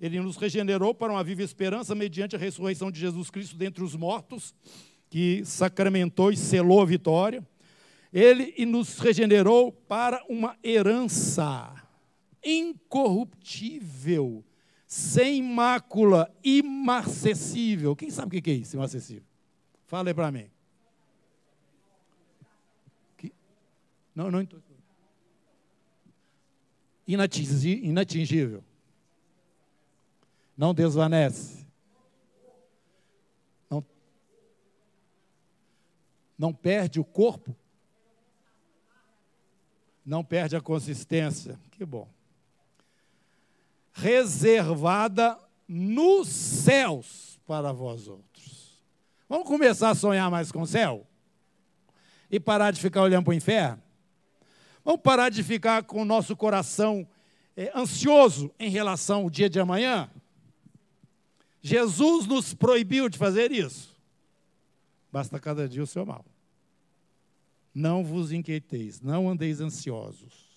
Ele 0.00 0.20
nos 0.20 0.36
regenerou 0.36 0.94
para 0.94 1.12
uma 1.12 1.24
viva 1.24 1.42
esperança 1.42 1.92
mediante 1.92 2.36
a 2.36 2.38
ressurreição 2.38 2.88
de 2.88 3.00
Jesus 3.00 3.30
Cristo 3.30 3.56
dentre 3.56 3.82
os 3.82 3.96
mortos 3.96 4.54
que 5.10 5.44
sacramentou 5.44 6.30
e 6.30 6.36
selou 6.36 6.80
a 6.80 6.86
vitória. 6.86 7.44
Ele 8.12 8.64
nos 8.64 8.98
regenerou 8.98 9.72
para 9.72 10.24
uma 10.28 10.56
herança 10.64 11.74
incorruptível, 12.42 14.42
sem 14.86 15.42
mácula, 15.42 16.34
imarcessível. 16.42 17.94
Quem 17.94 18.10
sabe 18.10 18.38
o 18.38 18.42
que 18.42 18.50
é 18.50 18.54
isso, 18.54 18.76
imarcessível? 18.76 19.24
Fala 19.86 20.08
aí 20.08 20.14
para 20.14 20.32
mim. 20.32 20.48
Que? 23.18 23.30
Não, 24.14 24.30
não 24.30 24.40
estou. 24.40 24.62
Inatingível. 27.06 28.64
Não 30.56 30.72
desvanece. 30.72 31.59
Não 36.40 36.54
perde 36.54 36.98
o 36.98 37.04
corpo, 37.04 37.54
não 40.02 40.24
perde 40.24 40.56
a 40.56 40.60
consistência. 40.62 41.60
Que 41.70 41.84
bom. 41.84 42.08
Reservada 43.92 45.38
nos 45.68 46.28
céus 46.28 47.38
para 47.46 47.74
vós 47.74 48.08
outros. 48.08 48.82
Vamos 49.28 49.46
começar 49.46 49.90
a 49.90 49.94
sonhar 49.94 50.30
mais 50.30 50.50
com 50.50 50.62
o 50.62 50.66
céu? 50.66 51.06
E 52.30 52.40
parar 52.40 52.70
de 52.70 52.80
ficar 52.80 53.02
olhando 53.02 53.24
para 53.24 53.32
o 53.32 53.34
inferno? 53.34 53.82
Vamos 54.82 55.02
parar 55.02 55.28
de 55.28 55.42
ficar 55.42 55.82
com 55.82 56.00
o 56.00 56.06
nosso 56.06 56.34
coração 56.34 57.06
é, 57.54 57.70
ansioso 57.76 58.50
em 58.58 58.70
relação 58.70 59.24
ao 59.24 59.30
dia 59.30 59.50
de 59.50 59.60
amanhã? 59.60 60.10
Jesus 61.60 62.26
nos 62.26 62.54
proibiu 62.54 63.10
de 63.10 63.18
fazer 63.18 63.52
isso. 63.52 63.94
Basta 65.12 65.38
cada 65.38 65.68
dia 65.68 65.82
o 65.82 65.86
seu 65.86 66.06
mal. 66.06 66.24
Não 67.74 68.04
vos 68.04 68.32
inquieteis, 68.32 69.00
não 69.00 69.28
andeis 69.28 69.60
ansiosos. 69.60 70.50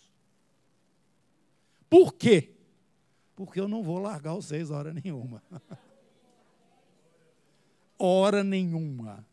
Por 1.89 2.13
quê? 2.13 2.53
Porque 3.36 3.60
eu 3.60 3.67
não 3.67 3.84
vou 3.84 4.00
largar 4.00 4.34
vocês 4.34 4.72
hora 4.72 4.93
nenhuma. 4.93 5.43
hora 7.98 8.43
nenhuma. 8.43 9.25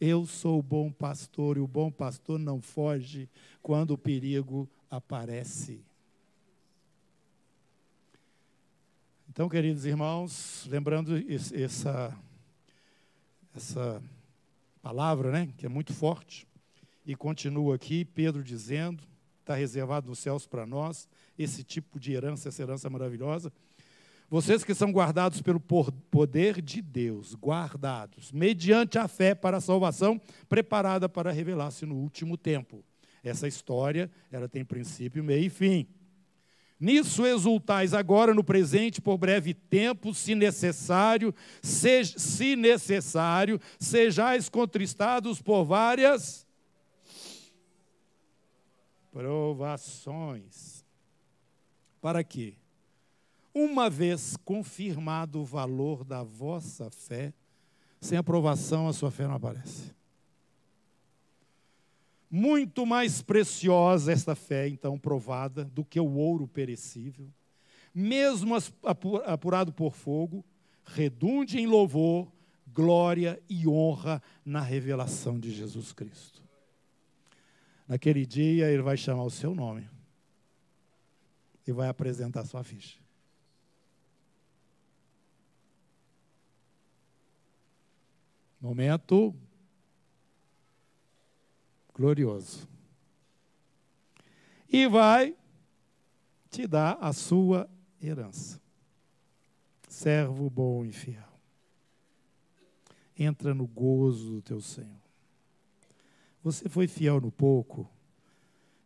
Eu 0.00 0.26
sou 0.26 0.58
o 0.58 0.62
bom 0.62 0.90
pastor 0.90 1.56
e 1.56 1.60
o 1.60 1.66
bom 1.66 1.90
pastor 1.90 2.38
não 2.38 2.60
foge 2.60 3.28
quando 3.62 3.92
o 3.92 3.98
perigo 3.98 4.68
aparece. 4.90 5.82
Então, 9.28 9.48
queridos 9.48 9.84
irmãos, 9.84 10.66
lembrando 10.68 11.12
essa, 11.54 12.16
essa 13.54 14.02
palavra, 14.82 15.30
né, 15.30 15.48
que 15.56 15.66
é 15.66 15.68
muito 15.68 15.92
forte. 15.92 16.46
E 17.04 17.14
continua 17.14 17.74
aqui, 17.74 18.04
Pedro 18.04 18.42
dizendo, 18.42 19.02
está 19.40 19.54
reservado 19.54 20.08
nos 20.08 20.18
céus 20.18 20.46
para 20.46 20.66
nós, 20.66 21.08
esse 21.38 21.64
tipo 21.64 21.98
de 21.98 22.12
herança, 22.12 22.48
essa 22.48 22.62
herança 22.62 22.88
maravilhosa. 22.88 23.52
Vocês 24.28 24.62
que 24.62 24.74
são 24.74 24.92
guardados 24.92 25.42
pelo 25.42 25.58
poder 25.58 26.62
de 26.62 26.80
Deus, 26.80 27.34
guardados, 27.34 28.30
mediante 28.30 28.96
a 28.96 29.08
fé 29.08 29.34
para 29.34 29.56
a 29.56 29.60
salvação, 29.60 30.20
preparada 30.48 31.08
para 31.08 31.32
revelar-se 31.32 31.84
no 31.84 31.96
último 31.96 32.36
tempo. 32.36 32.84
Essa 33.24 33.48
história, 33.48 34.08
ela 34.30 34.48
tem 34.48 34.64
princípio, 34.64 35.24
meio 35.24 35.46
e 35.46 35.50
fim. 35.50 35.88
Nisso 36.80 37.26
exultais 37.26 37.92
agora 37.92 38.32
no 38.32 38.42
presente 38.42 39.02
por 39.02 39.18
breve 39.18 39.52
tempo, 39.52 40.14
se 40.14 40.34
necessário, 40.34 41.34
se, 41.62 42.56
necessário, 42.56 43.60
sejais 43.78 44.48
contristados 44.48 45.42
por 45.42 45.62
várias 45.64 46.46
provações. 49.12 50.82
Para 52.00 52.24
quê? 52.24 52.54
Uma 53.52 53.90
vez 53.90 54.34
confirmado 54.42 55.40
o 55.40 55.44
valor 55.44 56.02
da 56.02 56.22
vossa 56.22 56.90
fé, 56.90 57.34
sem 58.00 58.16
aprovação 58.16 58.88
a 58.88 58.94
sua 58.94 59.10
fé 59.10 59.26
não 59.26 59.34
aparece. 59.34 59.99
Muito 62.30 62.86
mais 62.86 63.20
preciosa 63.20 64.12
esta 64.12 64.36
fé, 64.36 64.68
então, 64.68 64.96
provada, 64.96 65.64
do 65.64 65.84
que 65.84 65.98
o 65.98 66.12
ouro 66.14 66.46
perecível, 66.46 67.28
mesmo 67.92 68.54
apurado 69.24 69.72
por 69.72 69.96
fogo, 69.96 70.44
redunde 70.84 71.58
em 71.58 71.66
louvor, 71.66 72.30
glória 72.72 73.42
e 73.48 73.66
honra 73.66 74.22
na 74.44 74.60
revelação 74.60 75.40
de 75.40 75.50
Jesus 75.50 75.92
Cristo. 75.92 76.40
Naquele 77.88 78.24
dia, 78.24 78.70
ele 78.70 78.82
vai 78.82 78.96
chamar 78.96 79.24
o 79.24 79.30
seu 79.30 79.52
nome 79.52 79.88
e 81.66 81.72
vai 81.72 81.88
apresentar 81.88 82.44
sua 82.44 82.62
ficha. 82.62 82.98
Momento 88.60 89.34
glorioso. 92.00 92.66
E 94.66 94.86
vai 94.86 95.36
te 96.48 96.66
dar 96.66 96.96
a 96.98 97.12
sua 97.12 97.68
herança. 98.02 98.58
Servo 99.86 100.48
bom 100.48 100.82
e 100.82 100.92
fiel. 100.92 101.28
Entra 103.18 103.52
no 103.52 103.66
gozo 103.66 104.36
do 104.36 104.42
teu 104.42 104.62
Senhor. 104.62 104.88
Você 106.42 106.70
foi 106.70 106.88
fiel 106.88 107.20
no 107.20 107.30
pouco, 107.30 107.86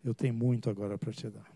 eu 0.04 0.12
tenho 0.12 0.34
muito 0.34 0.68
agora 0.68 0.98
para 0.98 1.12
te 1.12 1.28
dar. 1.28 1.54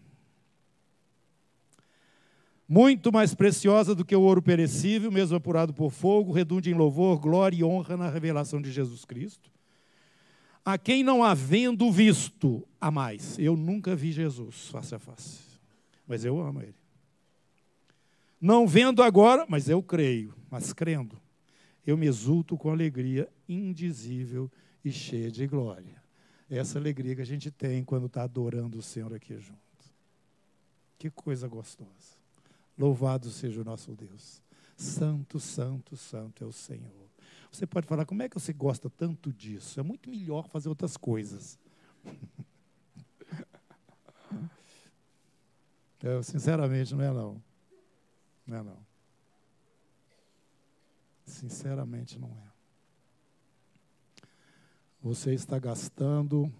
Muito 2.68 3.10
mais 3.10 3.34
preciosa 3.34 3.96
do 3.96 4.04
que 4.04 4.14
o 4.14 4.20
ouro 4.20 4.40
perecível, 4.40 5.10
mesmo 5.10 5.36
apurado 5.36 5.74
por 5.74 5.90
fogo, 5.90 6.30
redunde 6.30 6.70
em 6.70 6.74
louvor, 6.74 7.18
glória 7.18 7.56
e 7.56 7.64
honra 7.64 7.96
na 7.96 8.08
revelação 8.08 8.62
de 8.62 8.70
Jesus 8.70 9.04
Cristo 9.04 9.50
a 10.64 10.76
quem 10.76 11.02
não 11.02 11.22
havendo 11.22 11.90
visto 11.90 12.66
a 12.80 12.90
mais. 12.90 13.38
Eu 13.38 13.56
nunca 13.56 13.96
vi 13.96 14.12
Jesus 14.12 14.68
face 14.68 14.94
a 14.94 14.98
face, 14.98 15.40
mas 16.06 16.24
eu 16.24 16.40
amo 16.40 16.62
Ele. 16.62 16.74
Não 18.40 18.66
vendo 18.66 19.02
agora, 19.02 19.44
mas 19.48 19.68
eu 19.68 19.82
creio, 19.82 20.34
mas 20.50 20.72
crendo, 20.72 21.20
eu 21.86 21.96
me 21.96 22.06
exulto 22.06 22.56
com 22.56 22.70
alegria 22.70 23.28
indizível 23.48 24.50
e 24.84 24.92
cheia 24.92 25.30
de 25.30 25.46
glória. 25.46 26.02
Essa 26.48 26.78
alegria 26.78 27.14
que 27.14 27.20
a 27.20 27.26
gente 27.26 27.50
tem 27.50 27.84
quando 27.84 28.06
está 28.06 28.22
adorando 28.22 28.78
o 28.78 28.82
Senhor 28.82 29.12
aqui 29.12 29.34
junto. 29.38 29.58
Que 30.98 31.10
coisa 31.10 31.46
gostosa. 31.46 32.18
Louvado 32.76 33.30
seja 33.30 33.60
o 33.60 33.64
nosso 33.64 33.92
Deus. 33.92 34.40
Santo, 34.76 35.40
santo, 35.40 35.96
santo 35.96 36.44
é 36.44 36.46
o 36.46 36.52
Senhor. 36.52 37.07
Você 37.50 37.66
pode 37.66 37.86
falar, 37.86 38.04
como 38.04 38.22
é 38.22 38.28
que 38.28 38.34
você 38.34 38.52
gosta 38.52 38.90
tanto 38.90 39.32
disso? 39.32 39.80
É 39.80 39.82
muito 39.82 40.08
melhor 40.08 40.48
fazer 40.48 40.68
outras 40.68 40.96
coisas. 40.96 41.58
Eu, 46.02 46.22
sinceramente, 46.24 46.94
não 46.94 47.04
é 47.04 47.12
não. 47.12 47.42
Não 48.46 48.56
é 48.58 48.62
não. 48.62 48.86
Sinceramente, 51.24 52.18
não 52.18 52.28
é. 52.28 52.48
Você 55.02 55.32
está 55.32 55.58
gastando 55.58 56.52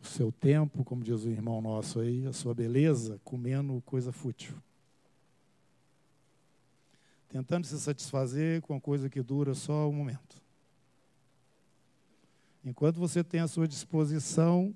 o 0.00 0.06
seu 0.06 0.32
tempo, 0.32 0.84
como 0.84 1.02
diz 1.02 1.24
o 1.24 1.30
irmão 1.30 1.60
nosso 1.62 2.00
aí, 2.00 2.26
a 2.26 2.32
sua 2.32 2.54
beleza, 2.54 3.20
comendo 3.24 3.80
coisa 3.82 4.12
fútil. 4.12 4.54
Tentando 7.32 7.66
se 7.66 7.80
satisfazer 7.80 8.60
com 8.60 8.76
a 8.76 8.80
coisa 8.80 9.08
que 9.08 9.22
dura 9.22 9.54
só 9.54 9.88
um 9.88 9.92
momento. 9.94 10.36
Enquanto 12.62 13.00
você 13.00 13.24
tem 13.24 13.40
à 13.40 13.48
sua 13.48 13.66
disposição 13.66 14.74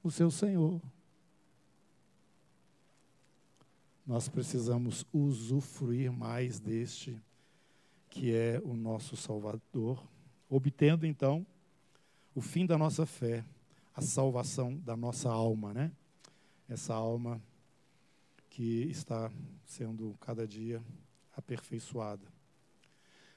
o 0.00 0.08
seu 0.08 0.30
Senhor, 0.30 0.80
nós 4.06 4.28
precisamos 4.28 5.04
usufruir 5.12 6.12
mais 6.12 6.60
deste 6.60 7.20
que 8.08 8.32
é 8.32 8.60
o 8.64 8.74
nosso 8.74 9.16
Salvador, 9.16 10.00
obtendo 10.48 11.04
então 11.04 11.44
o 12.32 12.40
fim 12.40 12.64
da 12.64 12.78
nossa 12.78 13.04
fé, 13.04 13.44
a 13.92 14.00
salvação 14.00 14.76
da 14.76 14.96
nossa 14.96 15.28
alma, 15.28 15.74
né? 15.74 15.90
Essa 16.68 16.94
alma 16.94 17.42
que 18.48 18.84
está 18.84 19.30
sendo 19.66 20.16
cada 20.20 20.46
dia 20.46 20.80
aperfeiçoada. 21.38 22.26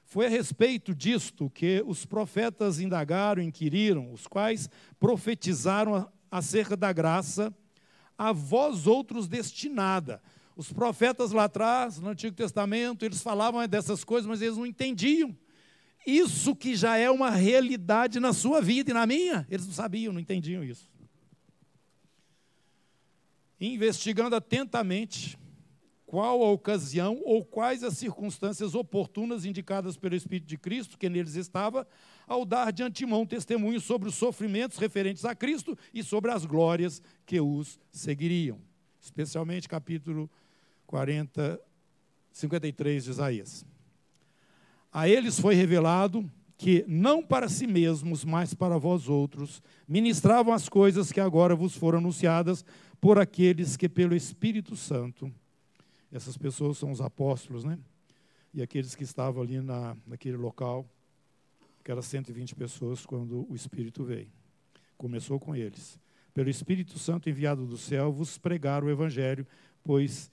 Foi 0.04 0.26
a 0.26 0.28
respeito 0.28 0.94
disto 0.94 1.48
que 1.48 1.82
os 1.86 2.04
profetas 2.04 2.80
indagaram, 2.80 3.40
inquiriram, 3.40 4.12
os 4.12 4.26
quais 4.26 4.68
profetizaram 4.98 6.10
acerca 6.30 6.76
da 6.76 6.92
graça 6.92 7.54
a 8.18 8.32
vós 8.32 8.86
outros 8.86 9.26
destinada. 9.26 10.20
Os 10.54 10.70
profetas 10.72 11.32
lá 11.32 11.44
atrás, 11.44 11.98
no 11.98 12.10
Antigo 12.10 12.36
Testamento, 12.36 13.04
eles 13.04 13.22
falavam 13.22 13.66
dessas 13.66 14.04
coisas, 14.04 14.28
mas 14.28 14.42
eles 14.42 14.56
não 14.58 14.66
entendiam. 14.66 15.34
Isso 16.06 16.54
que 16.54 16.74
já 16.74 16.96
é 16.96 17.10
uma 17.10 17.30
realidade 17.30 18.20
na 18.20 18.32
sua 18.32 18.60
vida 18.60 18.90
e 18.90 18.94
na 18.94 19.06
minha, 19.06 19.46
eles 19.48 19.66
não 19.66 19.72
sabiam, 19.72 20.12
não 20.12 20.20
entendiam 20.20 20.62
isso. 20.62 20.90
Investigando 23.58 24.34
atentamente 24.34 25.38
qual 26.12 26.42
a 26.42 26.50
ocasião 26.50 27.22
ou 27.24 27.42
quais 27.42 27.82
as 27.82 27.96
circunstâncias 27.96 28.74
oportunas 28.74 29.46
indicadas 29.46 29.96
pelo 29.96 30.14
Espírito 30.14 30.46
de 30.46 30.58
Cristo 30.58 30.98
que 30.98 31.08
neles 31.08 31.36
estava, 31.36 31.88
ao 32.28 32.44
dar 32.44 32.70
de 32.70 32.82
antemão 32.82 33.24
testemunho 33.24 33.80
sobre 33.80 34.10
os 34.10 34.14
sofrimentos 34.14 34.76
referentes 34.76 35.24
a 35.24 35.34
Cristo 35.34 35.74
e 35.90 36.02
sobre 36.02 36.30
as 36.30 36.44
glórias 36.44 37.00
que 37.24 37.40
os 37.40 37.80
seguiriam. 37.90 38.60
Especialmente 39.00 39.66
capítulo 39.66 40.30
40, 40.86 41.58
53 42.30 43.04
de 43.04 43.10
Isaías. 43.10 43.64
A 44.92 45.08
eles 45.08 45.40
foi 45.40 45.54
revelado 45.54 46.30
que, 46.58 46.84
não 46.86 47.22
para 47.22 47.48
si 47.48 47.66
mesmos, 47.66 48.22
mas 48.22 48.52
para 48.52 48.76
vós 48.76 49.08
outros, 49.08 49.62
ministravam 49.88 50.52
as 50.52 50.68
coisas 50.68 51.10
que 51.10 51.20
agora 51.20 51.56
vos 51.56 51.74
foram 51.74 52.00
anunciadas 52.00 52.66
por 53.00 53.18
aqueles 53.18 53.78
que, 53.78 53.88
pelo 53.88 54.14
Espírito 54.14 54.76
Santo, 54.76 55.32
essas 56.12 56.36
pessoas 56.36 56.76
são 56.76 56.92
os 56.92 57.00
apóstolos, 57.00 57.64
né? 57.64 57.78
E 58.52 58.60
aqueles 58.60 58.94
que 58.94 59.02
estavam 59.02 59.42
ali 59.42 59.60
na, 59.60 59.96
naquele 60.06 60.36
local, 60.36 60.86
aquelas 61.80 62.04
120 62.04 62.54
pessoas, 62.54 63.06
quando 63.06 63.50
o 63.50 63.54
Espírito 63.56 64.04
veio. 64.04 64.30
Começou 64.98 65.40
com 65.40 65.56
eles. 65.56 65.98
Pelo 66.34 66.50
Espírito 66.50 66.98
Santo 66.98 67.30
enviado 67.30 67.66
do 67.66 67.78
céu, 67.78 68.12
vos 68.12 68.36
pregaram 68.36 68.86
o 68.86 68.90
Evangelho, 68.90 69.46
pois 69.82 70.30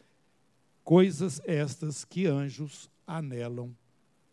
coisas 0.83 1.41
estas 1.45 2.03
que 2.03 2.25
anjos 2.27 2.89
anelam 3.07 3.75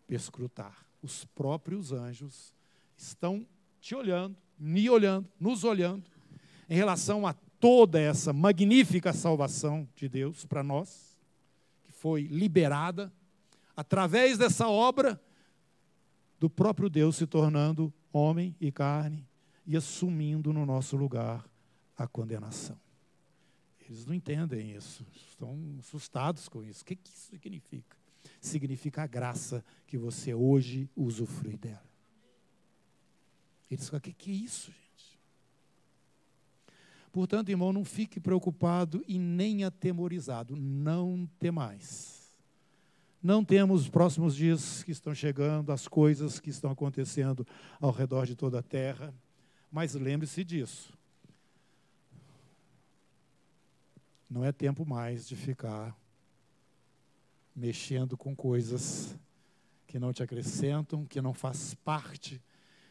perscrutar. 0.05 0.85
Os 1.01 1.23
próprios 1.23 1.91
anjos 1.91 2.53
estão 2.97 3.45
te 3.79 3.95
olhando, 3.95 4.35
me 4.59 4.89
olhando, 4.89 5.29
nos 5.39 5.63
olhando, 5.63 6.03
em 6.69 6.75
relação 6.75 7.25
a 7.25 7.33
toda 7.33 7.99
essa 7.99 8.33
magnífica 8.33 9.13
salvação 9.13 9.87
de 9.95 10.09
Deus 10.09 10.45
para 10.45 10.63
nós, 10.63 11.06
foi 11.99 12.23
liberada 12.23 13.11
através 13.75 14.37
dessa 14.37 14.67
obra 14.67 15.21
do 16.39 16.49
próprio 16.49 16.89
Deus 16.89 17.15
se 17.15 17.27
tornando 17.27 17.93
homem 18.11 18.55
e 18.59 18.71
carne 18.71 19.27
e 19.65 19.75
assumindo 19.75 20.53
no 20.53 20.65
nosso 20.65 20.95
lugar 20.95 21.45
a 21.97 22.07
condenação. 22.07 22.79
Eles 23.87 24.05
não 24.05 24.13
entendem 24.13 24.75
isso, 24.75 25.05
estão 25.13 25.57
assustados 25.79 26.49
com 26.49 26.63
isso. 26.63 26.83
O 26.83 26.85
que, 26.85 26.97
isso 27.03 27.29
significa? 27.29 27.97
significa 28.41 29.03
a 29.03 29.07
graça 29.07 29.63
que 29.85 29.97
você 29.97 30.33
hoje 30.33 30.89
usufrui 30.95 31.57
dela. 31.57 31.83
Ele 33.69 33.77
diz: 33.77 33.91
o 33.91 33.99
que, 33.99 34.13
que 34.13 34.31
é 34.31 34.33
isso, 34.33 34.71
gente? 34.71 34.86
Portanto, 37.17 37.49
irmão, 37.49 37.73
não 37.73 37.83
fique 37.83 38.19
preocupado 38.19 39.03
e 39.07 39.17
nem 39.17 39.63
atemorizado. 39.63 40.55
Não 40.55 41.27
temais. 41.39 42.31
Não 43.23 43.43
temos 43.43 43.81
os 43.81 43.89
próximos 43.89 44.35
dias 44.35 44.83
que 44.83 44.91
estão 44.91 45.15
chegando, 45.15 45.71
as 45.71 45.87
coisas 45.87 46.39
que 46.39 46.51
estão 46.51 46.69
acontecendo 46.69 47.43
ao 47.81 47.89
redor 47.89 48.27
de 48.27 48.35
toda 48.35 48.59
a 48.59 48.61
terra, 48.61 49.11
mas 49.71 49.95
lembre-se 49.95 50.43
disso. 50.43 50.95
Não 54.29 54.45
é 54.45 54.51
tempo 54.51 54.85
mais 54.85 55.27
de 55.27 55.35
ficar 55.35 55.97
mexendo 57.55 58.15
com 58.15 58.35
coisas 58.35 59.17
que 59.87 59.97
não 59.97 60.13
te 60.13 60.21
acrescentam, 60.21 61.03
que 61.03 61.19
não 61.19 61.33
faz 61.33 61.73
parte 61.73 62.39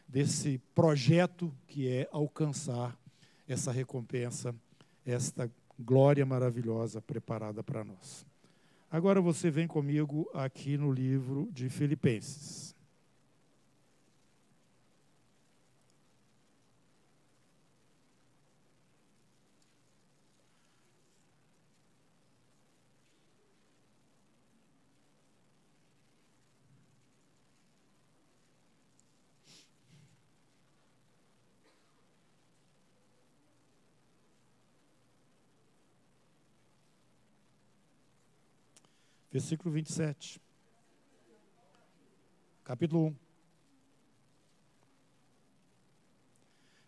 desse 0.05 0.57
projeto 0.75 1.55
que 1.65 1.87
é 1.87 2.09
alcançar 2.11 2.93
essa 3.47 3.71
recompensa, 3.71 4.53
esta 5.05 5.49
glória 5.79 6.25
maravilhosa 6.25 7.01
preparada 7.01 7.63
para 7.63 7.83
nós. 7.83 8.25
Agora 8.89 9.21
você 9.21 9.51
vem 9.51 9.67
comigo 9.67 10.29
aqui 10.33 10.77
no 10.77 10.91
livro 10.91 11.49
de 11.51 11.69
Filipenses. 11.69 12.75
Versículo 39.37 39.71
27. 39.71 40.41
Capítulo 42.63 43.09
1. 43.09 43.15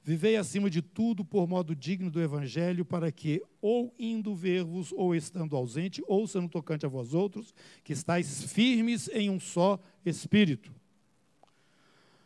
Vivei 0.02 0.36
acima 0.36 0.68
de 0.68 0.82
tudo 0.82 1.24
por 1.24 1.48
modo 1.48 1.76
digno 1.76 2.10
do 2.10 2.20
Evangelho, 2.20 2.84
para 2.84 3.12
que, 3.12 3.44
ou 3.62 3.94
indo 4.00 4.34
ver-vos, 4.34 4.92
ou 4.94 5.14
estando 5.14 5.56
ausente, 5.56 6.04
ou 6.08 6.26
sendo 6.26 6.50
tocante 6.50 6.88
a 6.88 6.90
vós 6.90 7.14
outros, 7.14 7.54
que 7.84 7.94
estáis 7.94 8.52
firmes 8.52 9.08
em 9.10 9.30
um 9.30 9.40
só 9.40 9.80
espírito, 10.04 10.74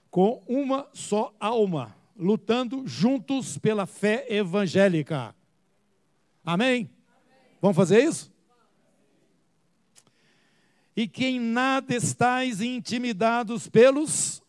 com 0.10 0.42
uma 0.48 0.88
só 0.94 1.36
alma, 1.38 1.98
lutando 2.16 2.88
juntos 2.88 3.58
pela 3.58 3.86
fé 3.86 4.26
evangélica. 4.30 5.36
Amém? 6.46 6.90
Amém. 6.90 6.90
Vamos 7.62 7.76
fazer 7.76 8.02
isso? 8.02 8.33
E 10.96 11.08
que 11.08 11.26
em 11.26 11.40
nada 11.40 11.96
estáis 11.96 12.62
intimidados 12.62 13.68
pelos 13.68 14.42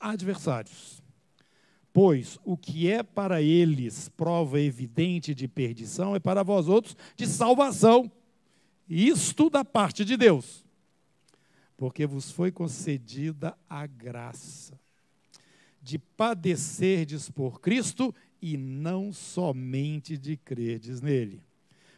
adversários. 0.00 1.02
Pois 1.92 2.38
o 2.44 2.56
que 2.56 2.90
é 2.90 3.02
para 3.02 3.40
eles 3.40 4.08
prova 4.10 4.60
evidente 4.60 5.34
de 5.34 5.48
perdição 5.48 6.14
é 6.14 6.18
para 6.18 6.42
vós 6.42 6.68
outros 6.68 6.96
de 7.16 7.26
salvação. 7.26 8.10
Isto 8.88 9.48
da 9.48 9.64
parte 9.64 10.04
de 10.04 10.16
Deus. 10.16 10.64
Porque 11.76 12.06
vos 12.06 12.30
foi 12.30 12.52
concedida 12.52 13.56
a 13.68 13.86
graça 13.86 14.78
de 15.80 15.98
padecerdes 15.98 17.30
por 17.30 17.60
Cristo 17.60 18.14
e 18.42 18.56
não 18.56 19.12
somente 19.12 20.18
de 20.18 20.36
crerdes 20.36 21.00
nele 21.00 21.45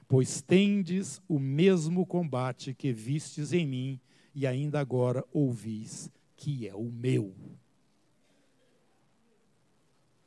pois 0.09 0.41
tendes 0.41 1.21
o 1.29 1.39
mesmo 1.39 2.07
combate 2.07 2.73
que 2.73 2.93
vistes 2.93 3.53
em 3.53 3.67
mim 3.67 4.01
e 4.35 4.47
ainda 4.47 4.81
agora 4.81 5.23
ouvis 5.31 6.11
que 6.35 6.67
é 6.67 6.75
o 6.75 6.85
meu. 6.85 7.35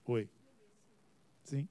Oi. 0.06 0.30
Sim. 1.44 1.68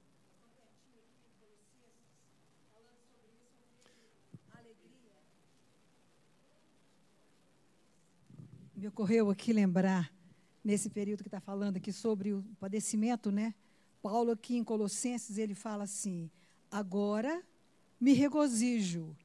Me 8.75 8.87
ocorreu 8.87 9.29
aqui 9.29 9.53
lembrar, 9.53 10.11
nesse 10.63 10.89
período 10.89 11.21
que 11.21 11.27
está 11.27 11.39
falando 11.39 11.77
aqui 11.77 11.93
sobre 11.93 12.33
o 12.33 12.43
padecimento, 12.59 13.31
né? 13.31 13.53
Paulo, 14.01 14.31
aqui 14.31 14.57
em 14.57 14.63
Colossenses, 14.63 15.37
ele 15.37 15.53
fala 15.53 15.83
assim: 15.83 16.31
Agora 16.71 17.43
me 18.01 18.13
regozijo 18.13 19.15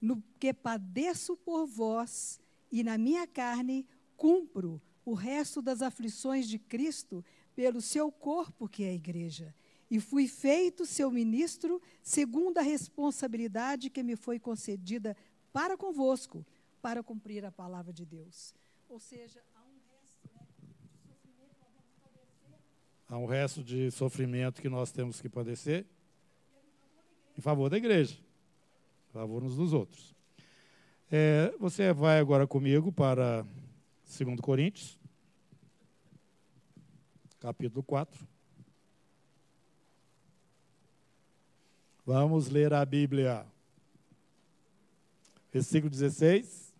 no 0.00 0.20
que 0.40 0.52
padeço 0.52 1.36
por 1.36 1.64
vós, 1.66 2.40
e 2.70 2.82
na 2.82 2.98
minha 2.98 3.26
carne 3.28 3.86
cumpro 4.16 4.82
o 5.04 5.14
resto 5.14 5.62
das 5.62 5.80
aflições 5.80 6.48
de 6.48 6.58
Cristo 6.58 7.24
pelo 7.54 7.80
seu 7.80 8.10
corpo, 8.10 8.68
que 8.68 8.82
é 8.82 8.88
a 8.88 8.94
igreja. 8.94 9.54
E 9.88 10.00
fui 10.00 10.26
feito 10.26 10.84
seu 10.84 11.10
ministro 11.10 11.80
segundo 12.02 12.58
a 12.58 12.62
responsabilidade 12.62 13.88
que 13.88 14.02
me 14.02 14.16
foi 14.16 14.40
concedida 14.40 15.16
para 15.52 15.76
convosco, 15.76 16.44
para 16.82 17.02
cumprir 17.02 17.44
a 17.44 17.52
palavra 17.52 17.92
de 17.92 18.04
Deus. 18.04 18.52
Ou 18.88 18.98
seja, 18.98 19.40
há 19.54 19.62
um 19.62 19.78
resto 19.86 20.28
né, 20.34 20.40
de 20.58 20.70
sofrimento 21.00 21.54
que 21.60 21.68
nós 21.68 21.94
padecer. 22.02 22.58
Há 23.08 23.18
resto 23.26 23.62
de 23.62 23.90
sofrimento 23.90 24.60
que 24.60 24.68
nós 24.68 24.90
temos 24.90 25.20
que 25.20 25.28
padecer 25.28 25.86
em 27.36 27.40
favor 27.40 27.68
da 27.68 27.76
igreja, 27.76 28.16
favor 29.14 29.44
uns 29.44 29.54
dos 29.54 29.72
outros. 29.72 30.12
É, 31.08 31.54
você 31.60 31.92
vai 31.92 32.18
agora 32.18 32.48
comigo 32.48 32.90
para 32.90 33.46
2 34.18 34.40
Coríntios, 34.40 34.98
capítulo 37.38 37.84
4. 37.84 38.26
Vamos 42.04 42.48
ler 42.48 42.74
a 42.74 42.84
Bíblia. 42.84 43.46
Versículo 45.52 45.88
16. 45.88 46.73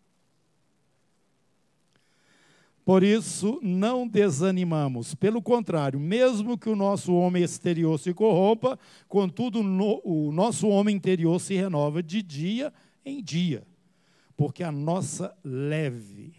Por 2.84 3.02
isso, 3.02 3.58
não 3.62 4.06
desanimamos. 4.06 5.14
Pelo 5.14 5.40
contrário, 5.40 5.98
mesmo 5.98 6.58
que 6.58 6.68
o 6.68 6.76
nosso 6.76 7.14
homem 7.14 7.42
exterior 7.42 7.98
se 7.98 8.12
corrompa, 8.12 8.78
contudo, 9.08 9.62
no, 9.62 10.02
o 10.04 10.30
nosso 10.30 10.68
homem 10.68 10.94
interior 10.94 11.40
se 11.40 11.54
renova 11.54 12.02
de 12.02 12.22
dia 12.22 12.72
em 13.04 13.22
dia. 13.22 13.66
Porque 14.36 14.62
a 14.62 14.70
nossa 14.70 15.34
leve 15.42 16.34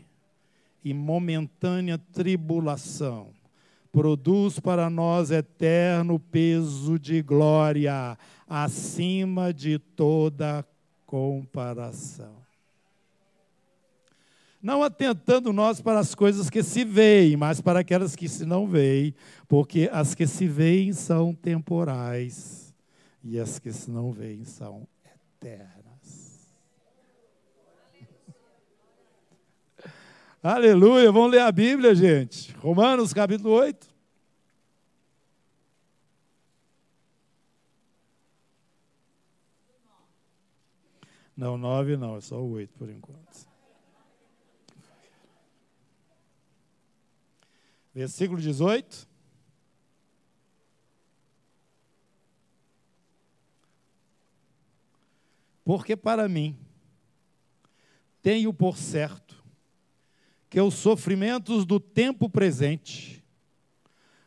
e 0.84 0.94
momentânea 0.94 1.98
tribulação 1.98 3.30
produz 3.92 4.60
para 4.60 4.88
nós 4.88 5.32
eterno 5.32 6.20
peso 6.20 7.00
de 7.00 7.24
glória, 7.24 8.18
acima 8.48 9.52
de 9.52 9.80
toda 9.80 10.64
comparação 11.08 12.45
não 14.66 14.82
atentando 14.82 15.54
nós 15.54 15.80
para 15.80 16.00
as 16.00 16.16
coisas 16.16 16.50
que 16.50 16.64
se 16.64 16.84
veem, 16.84 17.38
mas 17.38 17.62
para 17.62 17.82
aquelas 17.82 18.16
que 18.16 18.28
se 18.28 18.48
não 18.48 18.66
veem, 18.66 19.14
porque 19.48 19.88
as 19.94 20.16
que 20.16 20.26
se 20.26 20.48
veem 20.48 20.92
são 20.92 21.36
temporais 21.36 22.74
e 23.24 23.40
as 23.40 23.60
que 23.60 23.72
se 23.72 23.92
não 23.92 24.12
veem 24.12 24.44
são 24.44 24.88
eternas. 25.06 26.50
Aleluia, 30.42 31.12
vamos 31.12 31.30
ler 31.30 31.42
a 31.42 31.52
Bíblia, 31.52 31.94
gente. 31.94 32.52
Romanos 32.54 33.14
capítulo 33.14 33.54
8. 33.54 33.94
Não, 41.38 41.56
nove 41.56 41.96
não, 41.96 42.16
é 42.16 42.22
só 42.22 42.42
oito 42.42 42.74
por 42.80 42.90
enquanto. 42.90 43.54
Versículo 47.96 48.42
18. 48.42 49.08
Porque 55.64 55.96
para 55.96 56.28
mim, 56.28 56.60
tenho 58.22 58.54
por 58.54 58.78
certo 58.78 59.42
que 60.50 60.60
os 60.60 60.74
sofrimentos 60.74 61.66
do 61.66 61.80
tempo 61.80 62.30
presente 62.30 63.24